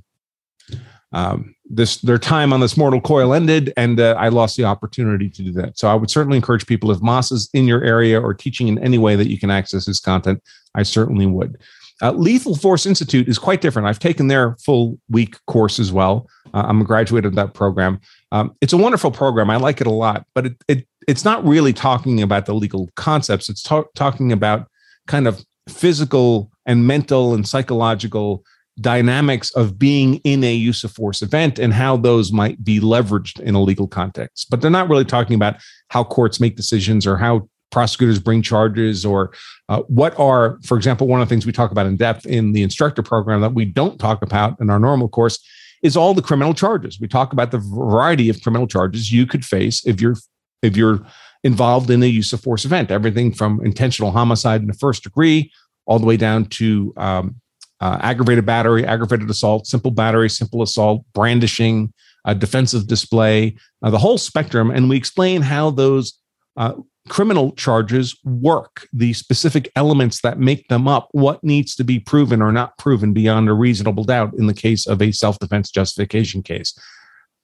um, 1.17 1.55
this 1.65 1.97
their 2.03 2.19
time 2.19 2.53
on 2.53 2.61
this 2.61 2.77
mortal 2.77 3.01
coil 3.01 3.33
ended 3.33 3.73
and 3.79 3.99
uh, 3.99 4.15
I 4.19 4.29
lost 4.29 4.59
the 4.59 4.65
opportunity 4.65 5.31
to 5.31 5.43
do 5.43 5.53
that. 5.53 5.79
So 5.79 5.89
I 5.89 5.95
would 5.95 6.11
certainly 6.11 6.37
encourage 6.37 6.67
people 6.67 6.91
if 6.91 7.01
Mas 7.01 7.33
is 7.33 7.49
in 7.55 7.67
your 7.67 7.83
area 7.83 8.21
or 8.21 8.35
teaching 8.35 8.69
in 8.69 8.79
any 8.81 8.99
way 8.99 9.17
that 9.17 9.29
you 9.29 9.39
can 9.39 9.51
access 9.51 9.87
his 9.87 9.99
content, 9.99 10.43
I 10.75 10.83
certainly 10.83 11.25
would. 11.25 11.57
Uh, 12.03 12.13
Lethal 12.13 12.55
Force 12.55 12.85
Institute 12.85 13.29
is 13.29 13.39
quite 13.39 13.63
different. 13.63 13.89
I've 13.89 13.99
taken 13.99 14.29
their 14.29 14.57
full 14.57 14.99
week 15.09 15.39
course 15.47 15.79
as 15.79 15.91
well. 15.91 16.29
Uh, 16.53 16.65
I'm 16.69 16.83
a 16.83 16.85
graduate 16.85 17.25
of 17.25 17.35
that 17.37 17.55
program. 17.55 17.99
Um, 18.31 18.55
it's 18.61 18.75
a 18.75 18.77
wonderful 18.77 19.11
program. 19.11 19.49
I 19.49 19.57
like 19.57 19.81
it 19.81 19.87
a 19.87 19.93
lot, 19.93 20.27
but 20.35 20.45
it, 20.45 20.57
it 20.69 20.87
it's 21.09 21.25
not 21.25 21.43
really 21.47 21.73
talking 21.73 22.21
about 22.21 22.45
the 22.45 22.55
legal 22.55 22.91
concepts. 22.97 23.49
It's 23.49 23.63
ta- 23.63 23.85
talking 23.95 24.33
about 24.33 24.69
kind 25.07 25.27
of 25.27 25.43
physical 25.67 26.51
and 26.67 26.87
mental 26.87 27.33
and 27.33 27.49
psychological 27.49 28.45
dynamics 28.81 29.51
of 29.53 29.79
being 29.79 30.17
in 30.17 30.45
a 30.45 30.55
use 30.55 30.85
of 30.85 30.93
force 30.93 31.23
event 31.23 31.59
and 31.59 31.73
how 31.73 31.97
those 31.97 32.31
might 32.31 32.63
be 32.63 32.79
leveraged 32.79 33.41
in 33.41 33.55
a 33.55 33.63
legal 33.63 33.89
context. 33.89 34.49
But 34.51 34.61
they're 34.61 34.71
not 34.71 34.89
really 34.89 35.05
talking 35.05 35.35
about 35.35 35.57
how 35.89 36.05
courts 36.05 36.41
make 36.41 36.57
decisions 36.57 37.07
or 37.07 37.17
how 37.17 37.49
prosecutors 37.71 38.19
bring 38.19 38.43
charges 38.43 39.05
or 39.05 39.33
uh, 39.69 39.83
what 39.89 40.19
are, 40.19 40.59
for 40.63 40.77
example, 40.77 41.07
one 41.07 41.21
of 41.21 41.29
the 41.29 41.33
things 41.33 41.47
we 41.47 41.53
talk 41.53 41.71
about 41.71 41.87
in 41.87 41.97
depth 41.97 42.27
in 42.27 42.53
the 42.53 42.63
instructor 42.63 43.03
program 43.03 43.41
that 43.41 43.55
we 43.55 43.65
don't 43.65 43.99
talk 43.99 44.23
about 44.23 44.61
in 44.61 44.71
our 44.71 44.79
normal 44.79 45.09
course 45.09 45.45
is 45.83 45.97
all 45.97 46.15
the 46.15 46.23
criminal 46.23 46.55
charges. 46.55 47.01
We 47.01 47.09
talk 47.09 47.33
about 47.33 47.51
the 47.51 47.59
variety 47.59 48.29
of 48.29 48.41
criminal 48.43 48.67
charges 48.67 49.13
you 49.13 49.27
could 49.27 49.45
face 49.45 49.85
if 49.87 50.01
you're 50.01 50.17
if 50.63 50.77
you're 50.77 51.01
involved 51.45 51.91
in 51.91 52.03
a 52.03 52.07
use 52.07 52.33
of 52.33 52.41
force 52.41 52.65
event. 52.65 52.91
Everything 52.91 53.33
from 53.33 53.65
intentional 53.65 54.11
homicide 54.11 54.63
in 54.63 54.69
the 54.69 54.75
first 54.75 55.03
degree, 55.03 55.53
all 55.87 55.99
the 55.99 56.07
way 56.07 56.17
down 56.17 56.47
to 56.47 56.93
um, 56.97 57.37
uh, 57.81 57.99
aggravated 58.01 58.47
battery, 58.47 58.85
aggravated 58.87 59.29
assault, 59.29 59.67
simple 59.67 59.91
battery, 59.91 60.31
simple 60.31 60.63
assault, 60.63 61.05
brandishing, 61.15 61.93
uh, 62.25 62.35
defensive 62.35 62.87
display, 62.87 63.57
uh, 63.83 63.91
the 63.91 63.99
whole 63.99 64.19
spectrum. 64.19 64.71
And 64.71 64.89
we 64.89 64.97
explain 64.97 65.43
how 65.43 65.71
those 65.71 66.19
uh, 66.57 66.75
criminal 67.09 67.53
charges 67.53 68.19
work, 68.25 68.89
the 68.93 69.13
specific 69.13 69.71
elements 69.77 70.21
that 70.23 70.39
make 70.39 70.67
them 70.69 70.89
up, 70.89 71.09
what 71.13 71.43
needs 71.45 71.75
to 71.77 71.85
be 71.85 71.99
proven 71.99 72.43
or 72.43 72.53
not 72.53 72.77
proven 72.79 73.13
beyond 73.13 73.49
a 73.49 73.53
reasonable 73.53 74.05
doubt 74.05 74.35
in 74.35 74.47
the 74.47 74.55
case 74.55 74.87
of 74.87 75.01
a 75.01 75.13
self 75.13 75.39
defense 75.39 75.71
justification 75.71 76.43
case. 76.43 76.77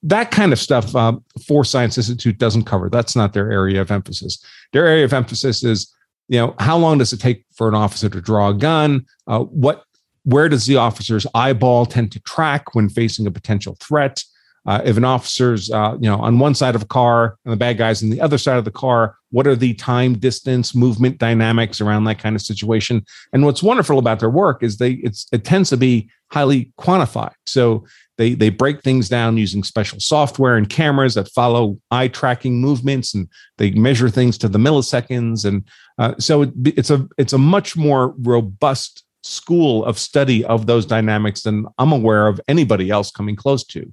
That 0.03 0.33
kind 0.33 0.53
of 0.53 0.59
stuff, 0.59 0.97
uh, 0.97 1.17
Force 1.47 1.71
Science 1.71 1.97
Institute 1.97 2.39
doesn't 2.39 2.65
cover. 2.65 2.91
That's 2.91 3.15
not 3.15 3.33
their 3.33 3.53
area 3.53 3.81
of 3.81 3.93
emphasis. 3.93 4.45
Their 4.73 4.87
area 4.87 5.05
of 5.05 5.13
emphasis 5.13 5.63
is, 5.63 5.95
you 6.29 6.41
know, 6.41 6.57
how 6.59 6.77
long 6.77 6.99
does 6.99 7.13
it 7.13 7.21
take 7.21 7.45
for 7.55 7.69
an 7.69 7.77
officer 7.77 8.09
to 8.09 8.21
draw 8.21 8.49
a 8.49 8.55
gun? 8.55 9.07
Uh, 9.29 9.41
what, 9.41 9.85
where 10.25 10.49
does 10.49 10.67
the 10.67 10.77
officer's 10.77 11.27
eyeball 11.35 11.87
tend 11.87 12.13
to 12.13 12.21
track 12.21 12.75
when 12.75 12.89
facing 12.89 13.27
a 13.27 13.31
potential 13.31 13.77
threat? 13.81 14.23
Uh, 14.65 14.81
if 14.85 14.97
an 14.97 15.05
officer's 15.05 15.71
uh, 15.73 15.97
you 16.01 16.09
know 16.09 16.21
on 16.21 16.39
one 16.39 16.55
side 16.55 16.75
of 16.75 16.83
a 16.83 16.87
car 16.87 17.37
and 17.45 17.53
the 17.53 17.57
bad 17.57 17.77
guys 17.77 18.03
on 18.03 18.11
the 18.11 18.21
other 18.21 18.39
side 18.39 18.59
of 18.59 18.65
the 18.65 18.71
car 18.71 19.17
what 19.33 19.47
are 19.47 19.57
the 19.57 19.75
time 19.75 20.13
distance 20.19 20.75
movement 20.75 21.19
dynamics 21.19 21.81
around 21.81 22.05
that 22.05 22.19
kind 22.19 22.37
of 22.37 22.43
situation? 22.43 23.05
And 23.33 23.45
what's 23.45 23.63
wonderful 23.63 23.99
about 23.99 24.21
their 24.21 24.31
work 24.31 24.63
is 24.63 24.77
they 24.77 24.93
it's 24.93 25.27
it 25.33 25.45
tends 25.45 25.71
to 25.71 25.77
be 25.77 26.09
highly 26.31 26.71
quantified. 26.79 27.33
So 27.47 27.85
they 28.19 28.35
they 28.35 28.51
break 28.51 28.83
things 28.83 29.09
down 29.09 29.39
using 29.39 29.65
special 29.65 29.99
software 30.01 30.57
and 30.57 30.69
cameras 30.69 31.15
that 31.15 31.33
follow 31.33 31.79
eye 31.91 32.09
tracking 32.09 32.61
movements 32.61 33.15
and 33.15 33.27
they 33.57 33.71
measure 33.73 34.11
things 34.11 34.39
to 34.39 34.49
the 34.49 34.59
milliseconds. 34.59 35.45
And 35.47 35.67
uh, 35.99 36.15
so 36.19 36.43
it, 36.43 36.51
it's 36.65 36.91
a 36.91 37.09
it's 37.19 37.33
a 37.33 37.39
much 37.39 37.75
more 37.75 38.15
robust 38.19 39.03
school 39.23 39.85
of 39.85 39.99
study 39.99 40.45
of 40.45 40.67
those 40.67 40.85
dynamics 40.85 41.43
than 41.43 41.67
i'm 41.79 41.93
aware 41.93 42.27
of 42.27 42.41
anybody 42.49 42.91
else 42.91 43.11
coming 43.11 43.37
close 43.37 43.65
to 43.65 43.93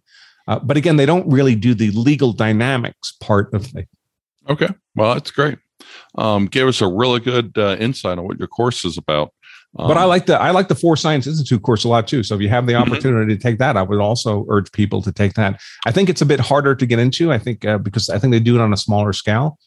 uh, 0.50 0.58
but 0.58 0.78
again, 0.78 0.98
they 0.98 1.06
don't 1.06 1.30
really 1.32 1.54
do 1.54 1.76
the 1.76 1.92
legal 1.92 2.34
dynamics 2.34 3.14
part 3.22 3.54
of 3.54 3.74
it. 3.76 3.88
Okay. 4.50 4.68
Well, 4.96 5.14
that's 5.14 5.30
great. 5.30 5.60
Um, 6.18 6.48
gave 6.48 6.68
us 6.68 6.82
a 6.82 6.88
really 6.88 7.20
good 7.20 7.56
uh, 7.56 7.78
insight 7.80 8.18
on 8.18 8.26
what 8.26 8.40
your 8.40 8.48
course 8.48 8.84
is 8.84 8.98
about. 8.98 9.32
Um, 9.78 9.88
but 9.88 9.98
I 9.98 10.06
like 10.06 10.26
the 10.26 10.42
I 10.42 10.50
like 10.50 10.68
the 10.68 10.74
Force 10.74 11.02
Science 11.02 11.28
Institute 11.28 11.62
course 11.62 11.84
a 11.84 11.88
lot 11.88 12.08
too. 12.08 12.24
So 12.24 12.34
if 12.34 12.42
you 12.42 12.50
have 12.50 12.66
the 12.66 12.74
mm-hmm. 12.74 12.92
opportunity 12.92 13.38
to 13.38 13.42
take 13.42 13.60
that, 13.60 13.78
I 13.78 13.84
would 13.84 14.00
also 14.00 14.48
urge 14.50 14.72
people 14.72 15.04
to 15.04 15.12
take 15.12 15.36
that. 15.36 15.62
I 15.86 15.92
think 15.92 16.10
it's 16.10 16.24
a 16.24 16.26
bit 16.26 16.40
harder 16.40 16.74
to 16.74 16.86
get 16.88 16.98
into. 16.98 17.32
I 17.32 17.38
think 17.38 17.64
uh, 17.64 17.78
because 17.78 18.10
I 18.10 18.18
think 18.18 18.32
they 18.32 18.40
do 18.40 18.56
it 18.56 18.62
on 18.62 18.74
a 18.74 18.78
smaller 18.78 19.14
scale, 19.14 19.60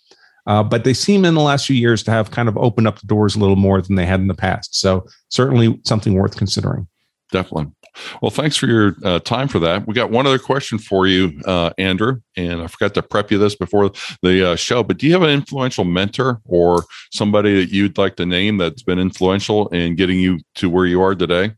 uh, 0.47 0.63
but 0.63 0.85
they 0.85 0.95
seem 0.95 1.25
in 1.25 1.35
the 1.35 1.41
last 1.41 1.67
few 1.67 1.77
years 1.77 2.03
to 2.05 2.11
have 2.11 2.31
kind 2.31 2.49
of 2.49 2.57
opened 2.57 2.87
up 2.87 2.99
the 3.01 3.07
doors 3.07 3.37
a 3.37 3.39
little 3.39 3.57
more 3.57 3.81
than 3.81 3.97
they 3.97 4.07
had 4.07 4.21
in 4.21 4.29
the 4.29 4.35
past. 4.35 4.75
So 4.75 5.07
certainly 5.29 5.81
something 5.85 6.15
worth 6.15 6.37
considering. 6.37 6.89
Definitely. 7.31 7.73
Well, 8.21 8.31
thanks 8.31 8.57
for 8.57 8.67
your 8.67 8.97
uh, 9.05 9.19
time 9.21 9.49
for 9.49 9.59
that. 9.61 9.87
We 9.87 9.95
got 9.95 10.11
one 10.11 10.27
other 10.27 10.39
question 10.39 10.79
for 10.79 11.07
you, 11.07 11.41
uh, 11.47 11.71
Andrew, 11.79 12.21
and 12.37 12.63
I 12.63 12.67
forgot 12.67 12.95
to 12.95 13.03
prep 13.03 13.31
you 13.31 13.39
this 13.39 13.55
before 13.55 13.91
the 14.23 14.53
uh, 14.53 14.57
show. 14.57 14.83
But 14.83 14.99
do 14.99 15.07
you 15.07 15.13
have 15.13 15.23
an 15.23 15.31
influential 15.31 15.85
mentor 15.85 16.41
or 16.45 16.85
somebody 17.11 17.55
that 17.55 17.73
you'd 17.73 17.99
like 17.99 18.17
to 18.17 18.27
name 18.27 18.57
that's 18.57 18.83
been 18.83 18.99
influential 18.99 19.69
in 19.69 19.97
getting 19.97 20.21
you 20.21 20.41
to 20.57 20.71
where 20.71 20.87
you 20.87 21.03
are 21.03 21.15
today? 21.15 21.53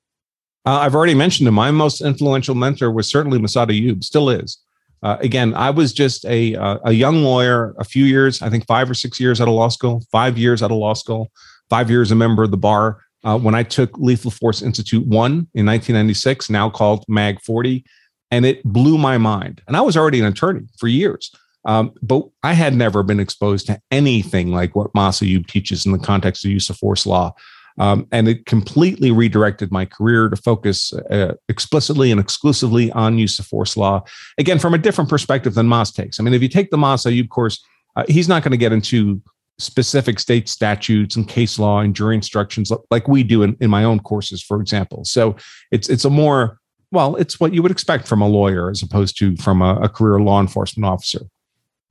Uh, 0.66 0.79
I've 0.79 0.94
already 0.94 1.14
mentioned 1.14 1.47
him. 1.47 1.55
My 1.55 1.70
most 1.70 2.01
influential 2.01 2.55
mentor 2.55 2.90
was 2.90 3.09
certainly 3.09 3.38
Massad 3.38 3.68
Ayoob, 3.68 4.03
still 4.03 4.31
is. 4.31 4.59
Uh, 5.04 5.18
again, 5.20 5.52
I 5.54 5.68
was 5.68 5.92
just 5.92 6.24
a 6.24 6.54
uh, 6.56 6.78
a 6.84 6.92
young 6.92 7.22
lawyer, 7.22 7.74
a 7.78 7.84
few 7.84 8.06
years, 8.06 8.40
I 8.40 8.48
think 8.48 8.66
five 8.66 8.90
or 8.90 8.94
six 8.94 9.20
years 9.20 9.38
out 9.38 9.48
of 9.48 9.54
law 9.54 9.68
school, 9.68 10.02
five 10.10 10.38
years 10.38 10.62
out 10.62 10.70
of 10.70 10.78
law 10.78 10.94
school, 10.94 11.30
five 11.68 11.90
years 11.90 12.10
a 12.10 12.14
member 12.14 12.42
of 12.42 12.50
the 12.50 12.56
bar. 12.56 13.00
Uh, 13.22 13.38
when 13.38 13.54
I 13.54 13.62
took 13.62 13.96
Lethal 13.98 14.30
Force 14.30 14.62
Institute 14.62 15.06
One 15.06 15.46
in 15.54 15.66
1996, 15.66 16.48
now 16.48 16.70
called 16.70 17.04
Mag 17.06 17.40
40, 17.42 17.84
and 18.30 18.46
it 18.46 18.64
blew 18.64 18.96
my 18.96 19.18
mind. 19.18 19.62
And 19.68 19.76
I 19.76 19.82
was 19.82 19.94
already 19.94 20.20
an 20.20 20.26
attorney 20.26 20.66
for 20.78 20.88
years, 20.88 21.30
um, 21.66 21.92
but 22.02 22.26
I 22.42 22.54
had 22.54 22.74
never 22.74 23.02
been 23.02 23.20
exposed 23.20 23.66
to 23.66 23.80
anything 23.90 24.52
like 24.52 24.74
what 24.74 24.94
Massad 24.94 25.28
Ayoob 25.28 25.46
teaches 25.46 25.84
in 25.84 25.92
the 25.92 25.98
context 25.98 26.46
of 26.46 26.50
use 26.50 26.70
of 26.70 26.78
force 26.78 27.04
law. 27.04 27.34
Um, 27.78 28.06
and 28.12 28.28
it 28.28 28.46
completely 28.46 29.10
redirected 29.10 29.72
my 29.72 29.84
career 29.84 30.28
to 30.28 30.37
focus 30.37 30.92
uh, 30.92 31.34
explicitly 31.48 32.10
and 32.10 32.20
exclusively 32.20 32.90
on 32.92 33.18
use 33.18 33.38
of 33.38 33.46
force 33.46 33.76
law. 33.76 34.04
Again, 34.38 34.58
from 34.58 34.74
a 34.74 34.78
different 34.78 35.10
perspective 35.10 35.54
than 35.54 35.68
Mas 35.68 35.90
takes. 35.90 36.20
I 36.20 36.22
mean, 36.22 36.34
if 36.34 36.42
you 36.42 36.48
take 36.48 36.70
the 36.70 36.78
Mas 36.78 37.04
Ayoob 37.04 37.28
course, 37.28 37.64
uh, 37.96 38.04
he's 38.08 38.28
not 38.28 38.42
going 38.42 38.52
to 38.52 38.56
get 38.56 38.72
into 38.72 39.20
specific 39.58 40.18
state 40.18 40.48
statutes 40.48 41.16
and 41.16 41.28
case 41.28 41.58
law 41.58 41.80
and 41.80 41.94
jury 41.94 42.14
instructions 42.14 42.72
like 42.90 43.06
we 43.06 43.22
do 43.22 43.42
in, 43.42 43.56
in 43.60 43.70
my 43.70 43.84
own 43.84 44.00
courses, 44.00 44.42
for 44.42 44.60
example. 44.60 45.04
So 45.04 45.37
it's 45.70 45.88
it's 45.88 46.04
a 46.04 46.10
more 46.10 46.58
well, 46.90 47.16
it's 47.16 47.40
what 47.40 47.52
you 47.52 47.62
would 47.62 47.72
expect 47.72 48.06
from 48.06 48.20
a 48.20 48.28
lawyer 48.28 48.70
as 48.70 48.82
opposed 48.82 49.18
to 49.18 49.37
from 49.37 49.62
a, 49.62 49.76
a 49.76 49.88
career 49.88 50.20
law 50.20 50.40
enforcement 50.40 50.87
officer. 50.87 51.20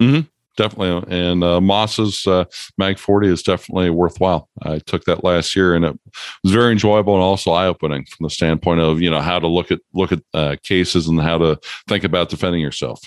Mm-hmm 0.02 0.28
definitely. 0.58 1.16
And 1.16 1.44
uh, 1.44 1.62
Mas's 1.62 2.26
uh, 2.28 2.46
Mag 2.78 2.98
40 2.98 3.28
is 3.30 3.44
definitely 3.44 3.89
worthwhile. 3.89 4.50
I 4.62 4.80
took 4.80 5.04
that 5.06 5.24
last 5.24 5.56
year, 5.56 5.76
and 5.76 5.86
it 5.86 6.00
was 6.44 6.54
very 6.54 6.72
enjoyable 6.72 7.13
and 7.13 7.24
also 7.24 7.52
eye 7.52 7.68
opening 7.68 8.06
from 8.06 8.26
the 8.26 8.30
standpoint 8.30 8.82
of 8.82 9.02
you 9.02 9.10
know 9.10 9.22
how 9.22 9.39
to 9.39 9.48
look 9.48 9.72
at 9.72 9.80
look 9.94 10.12
at 10.12 10.22
uh, 10.34 10.56
cases 10.63 11.08
and 11.08 11.22
how 11.22 11.38
to 11.38 11.60
think 11.88 12.04
about 12.04 12.30
defending 12.30 12.62
yourself. 12.62 13.02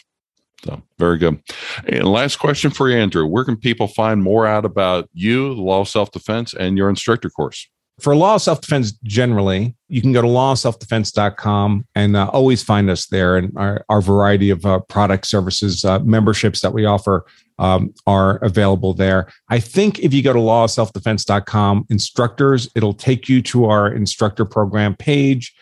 So 0.64 0.82
very 0.98 1.18
good. 1.18 1.40
And 1.86 2.04
last 2.04 2.36
question 2.36 2.70
for 2.70 2.88
you, 2.88 2.96
Andrew: 2.96 3.26
Where 3.26 3.44
can 3.44 3.56
people 3.56 3.88
find 3.88 4.22
more 4.22 4.46
out 4.46 4.64
about 4.64 5.08
you, 5.12 5.54
the 5.54 5.62
law 5.62 5.80
of 5.80 5.88
self 5.88 6.10
defense, 6.10 6.54
and 6.54 6.76
your 6.76 6.88
instructor 6.88 7.30
course? 7.30 7.68
For 8.00 8.14
law 8.14 8.34
of 8.34 8.42
self-defense 8.42 8.92
generally 9.04 9.74
you 9.88 10.02
can 10.02 10.12
go 10.12 10.20
to 10.20 10.28
lawofselfdefense.com 10.28 11.86
and 11.94 12.16
uh, 12.16 12.28
always 12.28 12.62
find 12.62 12.90
us 12.90 13.06
there 13.06 13.36
and 13.36 13.52
our, 13.56 13.84
our 13.88 14.00
variety 14.00 14.50
of 14.50 14.64
uh, 14.66 14.80
product 14.80 15.26
services 15.26 15.84
uh, 15.84 15.98
memberships 16.00 16.60
that 16.60 16.72
we 16.72 16.84
offer 16.84 17.24
um, 17.58 17.94
are 18.06 18.36
available 18.44 18.92
there. 18.92 19.32
I 19.48 19.60
think 19.60 19.98
if 20.00 20.12
you 20.12 20.22
go 20.22 20.32
to 20.32 20.38
lawofselfdefense.com 20.38 21.86
instructors 21.88 22.68
it'll 22.74 22.94
take 22.94 23.28
you 23.28 23.40
to 23.42 23.66
our 23.66 23.92
instructor 23.92 24.44
program 24.44 24.94
page. 24.96 25.54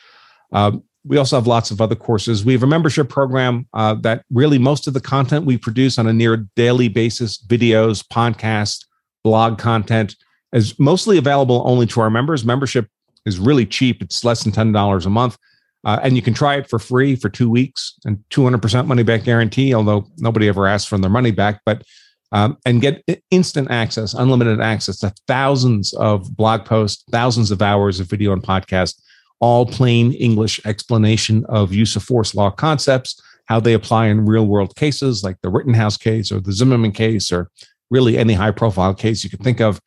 Um, 0.53 0.83
we 1.07 1.19
also 1.19 1.37
have 1.37 1.47
lots 1.47 1.71
of 1.71 1.83
other 1.83 1.95
courses. 1.95 2.47
We 2.47 2.55
have 2.55 2.63
a 2.63 2.67
membership 2.67 3.11
program 3.11 3.69
uh, 3.75 3.95
that 3.97 4.25
really 4.31 4.59
most 4.59 4.87
of 4.87 4.95
the 4.95 5.01
content 5.01 5.45
we 5.45 5.59
produce 5.59 5.99
on 5.99 6.07
a 6.07 6.13
near 6.13 6.49
daily 6.57 6.89
basis 6.89 7.39
videos 7.47 8.03
podcasts 8.03 8.87
blog 9.23 9.59
content 9.59 10.17
is 10.55 10.79
mostly 10.79 11.19
available 11.19 11.63
only 11.67 11.87
to 11.89 12.01
our 12.01 12.11
members. 12.11 12.45
Membership 12.45 12.89
is 13.27 13.39
really 13.39 13.67
cheap. 13.67 14.03
It's 14.03 14.25
less 14.25 14.45
than 14.45 14.53
$10 14.53 15.07
a 15.07 15.11
month. 15.11 15.37
Uh, 15.85 16.01
and 16.03 16.17
you 16.17 16.23
can 16.23 16.33
try 16.33 16.57
it 16.57 16.69
for 16.71 16.79
free 16.79 17.15
for 17.15 17.29
two 17.29 17.51
weeks 17.51 17.95
and 18.07 18.25
200% 18.31 18.87
money 18.87 19.03
back 19.03 19.25
guarantee, 19.25 19.75
although 19.75 20.07
nobody 20.17 20.49
ever 20.49 20.67
asks 20.67 20.89
for 20.89 20.97
their 20.97 21.11
money 21.11 21.31
back. 21.31 21.61
But 21.67 21.83
um, 22.33 22.57
and 22.65 22.81
get 22.81 23.05
instant 23.31 23.71
access, 23.71 24.15
unlimited 24.15 24.61
access 24.61 24.99
to 25.01 25.15
thousands 25.29 25.93
of 25.95 26.37
blog 26.37 26.65
posts, 26.65 27.05
thousands 27.11 27.51
of 27.51 27.63
hours 27.63 28.01
of 28.01 28.09
video 28.09 28.33
and 28.33 28.43
podcast, 28.43 29.01
all 29.41 29.67
plain 29.67 30.13
English 30.15 30.61
explanation 30.65 31.45
of 31.49 31.73
use 31.73 31.95
of 31.97 32.03
force 32.03 32.35
law 32.35 32.51
concepts, 32.51 33.21
how 33.45 33.61
they 33.61 33.75
apply 33.75 34.07
in 34.07 34.27
real 34.27 34.47
world 34.47 34.75
cases 34.75 35.23
like 35.23 35.37
the 35.43 35.51
Rittenhouse 35.51 35.97
case 35.97 36.33
or 36.33 36.41
the 36.41 36.53
Zimmerman 36.53 36.93
case, 36.93 37.31
or 37.31 37.51
really 37.91 38.19
any 38.19 38.33
high 38.33 38.51
profile 38.51 38.95
case 38.95 39.23
you 39.23 39.31
could 39.31 39.43
think 39.43 39.61
of. 39.61 39.81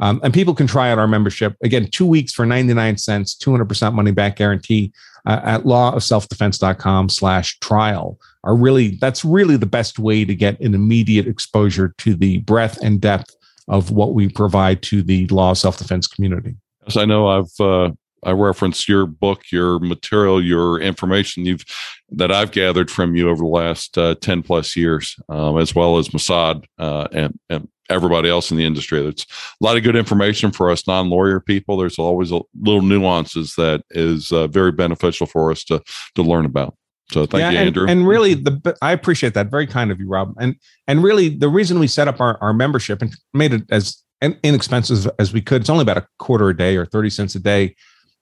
Um, 0.00 0.20
and 0.24 0.34
people 0.34 0.54
can 0.54 0.66
try 0.66 0.90
out 0.90 0.98
our 0.98 1.06
membership 1.06 1.56
again, 1.62 1.88
two 1.90 2.06
weeks 2.06 2.32
for 2.32 2.44
99 2.44 2.98
cents, 2.98 3.34
200% 3.36 3.94
money 3.94 4.10
back 4.10 4.36
guarantee 4.36 4.92
uh, 5.26 5.40
at 5.44 5.62
lawofselfdefense.com 5.62 7.08
slash 7.08 7.58
trial 7.60 8.18
are 8.42 8.56
really, 8.56 8.96
that's 9.00 9.24
really 9.24 9.56
the 9.56 9.66
best 9.66 9.98
way 9.98 10.24
to 10.24 10.34
get 10.34 10.60
an 10.60 10.74
immediate 10.74 11.26
exposure 11.26 11.94
to 11.98 12.14
the 12.14 12.38
breadth 12.38 12.78
and 12.82 13.00
depth 13.00 13.34
of 13.68 13.90
what 13.90 14.14
we 14.14 14.28
provide 14.28 14.82
to 14.82 15.02
the 15.02 15.26
law 15.28 15.52
of 15.52 15.58
self-defense 15.58 16.06
community. 16.06 16.56
Yes, 16.82 16.96
I 16.96 17.06
know 17.06 17.28
I've, 17.28 17.60
uh, 17.60 17.92
I 18.24 18.32
referenced 18.32 18.88
your 18.88 19.06
book, 19.06 19.42
your 19.52 19.78
material, 19.78 20.42
your 20.42 20.80
information 20.80 21.44
you've 21.44 21.64
that 22.10 22.32
I've 22.32 22.52
gathered 22.52 22.90
from 22.90 23.14
you 23.14 23.28
over 23.28 23.42
the 23.42 23.48
last 23.48 23.98
uh, 23.98 24.14
ten 24.20 24.42
plus 24.42 24.76
years, 24.76 25.16
um, 25.28 25.58
as 25.58 25.74
well 25.74 25.98
as 25.98 26.08
Massad 26.08 26.64
uh, 26.78 27.08
and 27.12 27.38
and 27.50 27.68
everybody 27.90 28.28
else 28.28 28.50
in 28.50 28.56
the 28.56 28.64
industry. 28.64 29.00
There's 29.00 29.26
a 29.60 29.64
lot 29.64 29.76
of 29.76 29.82
good 29.82 29.96
information 29.96 30.52
for 30.52 30.70
us 30.70 30.86
non-lawyer 30.86 31.40
people. 31.40 31.76
There's 31.76 31.98
always 31.98 32.30
a 32.30 32.40
little 32.60 32.82
nuances 32.82 33.54
that 33.56 33.82
is 33.90 34.32
uh, 34.32 34.46
very 34.46 34.72
beneficial 34.72 35.26
for 35.26 35.50
us 35.50 35.64
to 35.64 35.82
to 36.14 36.22
learn 36.22 36.44
about. 36.44 36.76
So 37.12 37.26
thank 37.26 37.40
yeah, 37.40 37.50
you, 37.50 37.58
and, 37.58 37.66
Andrew. 37.66 37.86
And 37.88 38.08
really, 38.08 38.34
the 38.34 38.76
I 38.80 38.92
appreciate 38.92 39.34
that. 39.34 39.50
Very 39.50 39.66
kind 39.66 39.90
of 39.90 40.00
you, 40.00 40.08
Rob. 40.08 40.34
And 40.40 40.56
and 40.86 41.02
really, 41.02 41.28
the 41.28 41.48
reason 41.48 41.78
we 41.78 41.86
set 41.86 42.08
up 42.08 42.20
our, 42.20 42.38
our 42.42 42.52
membership 42.52 43.02
and 43.02 43.14
made 43.32 43.52
it 43.52 43.62
as 43.70 44.02
inexpensive 44.42 45.10
as 45.18 45.32
we 45.32 45.42
could. 45.42 45.60
It's 45.60 45.70
only 45.70 45.82
about 45.82 45.98
a 45.98 46.06
quarter 46.18 46.48
a 46.48 46.56
day 46.56 46.76
or 46.76 46.86
thirty 46.86 47.10
cents 47.10 47.34
a 47.34 47.40
day, 47.40 47.76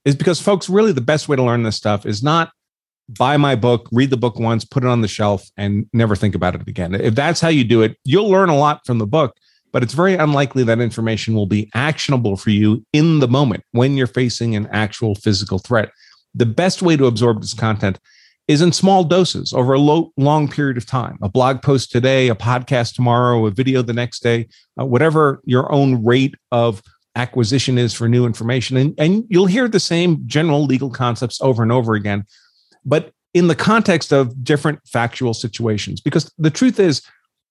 is 0.04 0.16
because 0.16 0.40
folks 0.40 0.68
really 0.68 0.92
the 0.92 1.00
best 1.00 1.28
way 1.28 1.36
to 1.36 1.42
learn 1.42 1.62
this 1.62 1.76
stuff 1.76 2.04
is 2.04 2.22
not 2.22 2.50
buy 3.08 3.36
my 3.36 3.54
book, 3.54 3.88
read 3.92 4.10
the 4.10 4.16
book 4.16 4.38
once, 4.38 4.64
put 4.64 4.84
it 4.84 4.88
on 4.88 5.00
the 5.00 5.08
shelf, 5.08 5.50
and 5.56 5.86
never 5.92 6.16
think 6.16 6.34
about 6.34 6.54
it 6.54 6.66
again. 6.66 6.94
If 6.94 7.14
that's 7.14 7.40
how 7.40 7.48
you 7.48 7.64
do 7.64 7.82
it, 7.82 7.96
you'll 8.04 8.30
learn 8.30 8.48
a 8.48 8.56
lot 8.56 8.86
from 8.86 8.98
the 8.98 9.06
book 9.06 9.36
but 9.72 9.82
it's 9.82 9.94
very 9.94 10.14
unlikely 10.14 10.64
that 10.64 10.80
information 10.80 11.34
will 11.34 11.46
be 11.46 11.70
actionable 11.74 12.36
for 12.36 12.50
you 12.50 12.84
in 12.92 13.20
the 13.20 13.28
moment 13.28 13.64
when 13.72 13.96
you're 13.96 14.06
facing 14.06 14.54
an 14.54 14.68
actual 14.72 15.14
physical 15.14 15.58
threat. 15.58 15.90
The 16.34 16.46
best 16.46 16.82
way 16.82 16.96
to 16.96 17.06
absorb 17.06 17.40
this 17.40 17.54
content 17.54 17.98
is 18.48 18.60
in 18.60 18.72
small 18.72 19.04
doses 19.04 19.52
over 19.52 19.72
a 19.72 19.78
long 19.78 20.48
period 20.48 20.76
of 20.76 20.84
time. 20.84 21.16
A 21.22 21.28
blog 21.28 21.62
post 21.62 21.90
today, 21.90 22.28
a 22.28 22.34
podcast 22.34 22.94
tomorrow, 22.94 23.46
a 23.46 23.50
video 23.50 23.82
the 23.82 23.92
next 23.92 24.22
day, 24.22 24.48
uh, 24.80 24.84
whatever 24.84 25.40
your 25.44 25.72
own 25.72 26.04
rate 26.04 26.34
of 26.50 26.82
acquisition 27.14 27.78
is 27.78 27.94
for 27.94 28.08
new 28.08 28.26
information. 28.26 28.76
And, 28.76 28.94
and 28.98 29.24
you'll 29.28 29.46
hear 29.46 29.68
the 29.68 29.80
same 29.80 30.22
general 30.26 30.64
legal 30.64 30.90
concepts 30.90 31.40
over 31.40 31.62
and 31.62 31.70
over 31.70 31.94
again, 31.94 32.24
but 32.84 33.12
in 33.34 33.48
the 33.48 33.54
context 33.54 34.12
of 34.12 34.44
different 34.44 34.80
factual 34.86 35.34
situations. 35.34 36.00
Because 36.00 36.32
the 36.36 36.50
truth 36.50 36.78
is, 36.80 37.02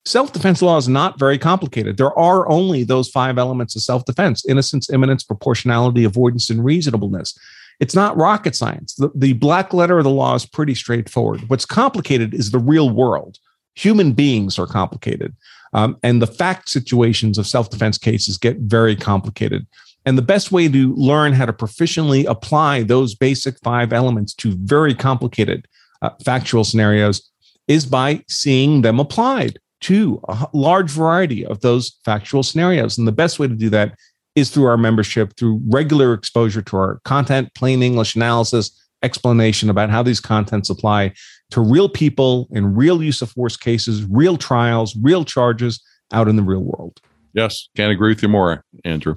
Self 0.06 0.34
defense 0.34 0.64
law 0.64 0.78
is 0.78 0.88
not 0.88 1.20
very 1.20 1.38
complicated. 1.38 1.98
There 1.98 2.18
are 2.18 2.50
only 2.50 2.84
those 2.84 3.10
five 3.10 3.38
elements 3.38 3.76
of 3.76 3.84
self 3.84 4.04
defense 4.06 4.44
innocence, 4.46 4.90
imminence, 4.90 5.24
proportionality, 5.24 6.04
avoidance, 6.04 6.50
and 6.50 6.66
reasonableness. 6.66 7.38
It's 7.80 7.96
not 7.96 8.18
rocket 8.18 8.56
science. 8.56 8.96
The, 8.96 9.12
the 9.14 9.34
black 9.34 9.74
letter 9.74 10.00
of 10.00 10.04
the 10.04 10.10
law 10.10 10.36
is 10.36 10.46
pretty 10.46 10.76
straightforward. 10.76 11.50
What's 11.50 11.66
complicated 11.66 12.34
is 12.34 12.50
the 12.52 12.60
real 12.60 12.90
world. 12.90 13.38
Human 13.76 14.14
beings 14.14 14.58
are 14.58 14.68
complicated. 14.68 15.36
Um, 15.74 15.98
and 16.04 16.22
the 16.22 16.28
fact 16.28 16.70
situations 16.70 17.38
of 17.38 17.46
self 17.46 17.70
defense 17.70 18.00
cases 18.00 18.40
get 18.40 18.58
very 18.58 18.96
complicated. 18.96 19.68
And 20.08 20.18
the 20.18 20.24
best 20.24 20.52
way 20.52 20.68
to 20.68 20.96
learn 20.96 21.34
how 21.34 21.46
to 21.46 21.54
proficiently 21.54 22.26
apply 22.28 22.84
those 22.84 23.14
basic 23.14 23.60
five 23.60 23.94
elements 23.94 24.34
to 24.36 24.56
very 24.58 24.96
complicated 24.96 25.68
uh, 26.02 26.10
factual 26.26 26.64
scenarios 26.64 27.30
is 27.68 27.86
by 27.86 28.24
seeing 28.28 28.82
them 28.82 29.00
applied 29.00 29.60
to 29.82 30.22
a 30.28 30.48
large 30.54 30.89
variety 30.91 31.46
of 31.46 31.62
those 31.62 31.98
factual 32.06 32.44
scenarios. 32.44 32.98
And 32.98 33.08
the 33.08 33.12
best 33.12 33.39
way 33.39 33.48
to 33.48 33.56
do 33.56 33.70
that 33.72 33.98
is 34.36 34.50
through 34.50 34.65
our 34.65 34.78
membership, 34.78 35.36
through 35.38 35.62
regular 35.67 36.13
exposure 36.13 36.62
to 36.62 36.78
our 36.78 37.02
content, 37.04 37.54
plain 37.56 37.84
English 37.84 38.15
analysis, 38.15 38.72
explanation 39.04 39.70
about 39.70 39.89
how 39.89 40.04
these 40.04 40.20
contents 40.20 40.70
apply 40.70 41.13
to 41.50 41.60
real 41.60 41.89
people 41.89 42.48
in 42.52 42.76
real 42.76 43.02
use 43.02 43.22
of 43.22 43.30
force 43.32 43.58
cases, 43.58 44.06
real 44.06 44.38
trials, 44.38 44.96
real 45.02 45.26
charges 45.26 45.84
out 46.13 46.28
in 46.28 46.36
the 46.36 46.44
real 46.44 46.62
world. 46.62 47.00
Yes, 47.34 47.70
can't 47.76 47.91
agree 47.91 48.10
with 48.10 48.22
you 48.22 48.30
more, 48.30 48.63
Andrew. 48.86 49.15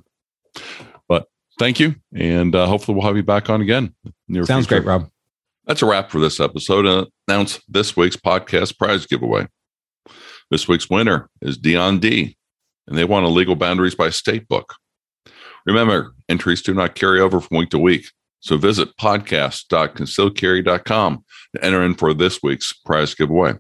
But 1.09 1.27
thank 1.59 1.79
you. 1.79 1.97
And 2.15 2.55
uh, 2.55 2.67
hopefully 2.67 2.97
we'll 2.97 3.07
have 3.07 3.17
you 3.17 3.23
back 3.23 3.51
on 3.51 3.61
again. 3.61 3.95
Sounds 4.33 4.67
future. 4.67 4.81
great, 4.81 4.85
Rob. 4.85 5.11
That's 5.67 5.83
a 5.83 5.87
wrap 5.87 6.11
for 6.11 6.21
this 6.21 6.41
episode. 6.41 6.87
Uh, 6.87 7.07
announce 7.29 7.61
this 7.69 7.97
week's 7.97 8.17
podcast 8.17 8.79
prize 8.79 9.07
giveaway. 9.07 9.49
This 10.55 10.69
week's 10.69 10.89
winner 10.89 11.29
is 11.43 11.59
Dion 11.59 11.99
D, 11.99 12.37
and 12.87 12.97
they 12.97 13.05
won 13.05 13.25
a 13.25 13.29
Legal 13.29 13.57
Boundaries 13.57 13.97
by 13.97 14.11
State 14.11 14.47
book. 14.47 14.77
Remember, 15.67 16.15
entries 16.29 16.63
do 16.63 16.73
not 16.73 16.95
carry 16.95 17.19
over 17.19 17.41
from 17.41 17.57
week 17.57 17.71
to 17.71 17.79
week, 17.81 18.07
so 18.39 18.57
visit 18.57 18.97
podcast.concealedcarry.com 18.97 21.25
to 21.57 21.65
enter 21.65 21.83
in 21.83 21.95
for 21.95 22.15
this 22.15 22.41
week's 22.41 22.73
prize 22.73 23.17
giveaway. 23.17 23.55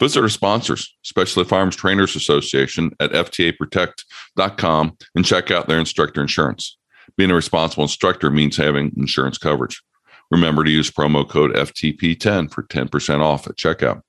Visit 0.00 0.22
our 0.22 0.30
sponsors, 0.30 0.96
especially 1.04 1.44
Firearms 1.44 1.76
Trainers 1.76 2.16
Association 2.16 2.92
at 2.98 3.12
FTAProtect.com 3.12 4.96
and 5.14 5.26
check 5.26 5.50
out 5.50 5.68
their 5.68 5.78
instructor 5.78 6.22
insurance. 6.22 6.78
Being 7.18 7.30
a 7.30 7.34
responsible 7.34 7.84
instructor 7.84 8.30
means 8.30 8.56
having 8.56 8.94
insurance 8.96 9.36
coverage. 9.36 9.82
Remember 10.30 10.64
to 10.64 10.70
use 10.70 10.90
promo 10.90 11.28
code 11.28 11.52
FTP10 11.52 12.50
for 12.50 12.62
10% 12.62 13.20
off 13.20 13.46
at 13.46 13.56
checkout. 13.56 14.00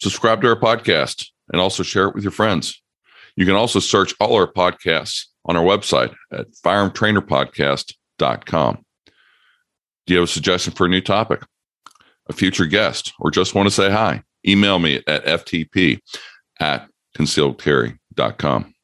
Subscribe 0.00 0.40
to 0.42 0.48
our 0.48 0.58
podcast 0.58 1.26
and 1.52 1.60
also 1.60 1.82
share 1.82 2.08
it 2.08 2.14
with 2.14 2.24
your 2.24 2.30
friends. 2.30 2.82
You 3.36 3.44
can 3.46 3.54
also 3.54 3.80
search 3.80 4.14
all 4.20 4.34
our 4.34 4.50
podcasts 4.50 5.26
on 5.46 5.56
our 5.56 5.64
website 5.64 6.14
at 6.32 6.46
firearmtrainerpodcast.com. 6.64 8.84
Do 10.06 10.14
you 10.14 10.20
have 10.20 10.28
a 10.28 10.32
suggestion 10.32 10.72
for 10.72 10.86
a 10.86 10.90
new 10.90 11.00
topic, 11.00 11.42
a 12.28 12.32
future 12.32 12.66
guest, 12.66 13.12
or 13.20 13.30
just 13.30 13.54
want 13.54 13.66
to 13.66 13.74
say 13.74 13.88
hi? 13.90 14.24
Email 14.46 14.80
me 14.80 14.96
at 15.06 15.24
ftp 15.24 16.00
at 16.60 16.88
concealedcarry.com. 17.16 18.74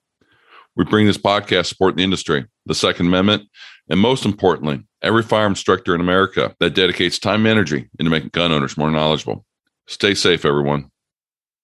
We 0.77 0.85
bring 0.85 1.07
this 1.07 1.19
podcast 1.19 1.67
support 1.67 1.97
the 1.97 2.05
industry, 2.05 2.47
the 2.67 2.75
Second 2.75 3.07
Amendment, 3.07 3.49
and 3.91 3.99
most 3.99 4.25
importantly, 4.25 4.85
every 5.03 5.25
firearm 5.25 5.53
instructor 5.53 5.95
in 5.95 6.01
America 6.01 6.55
that 6.61 6.75
dedicates 6.75 7.19
time 7.19 7.41
and 7.41 7.49
energy 7.49 7.91
into 7.99 8.11
making 8.11 8.31
gun 8.33 8.53
owners 8.53 8.77
more 8.77 8.91
knowledgeable. 8.91 9.45
Stay 9.89 10.15
safe, 10.15 10.45
everyone. 10.45 10.91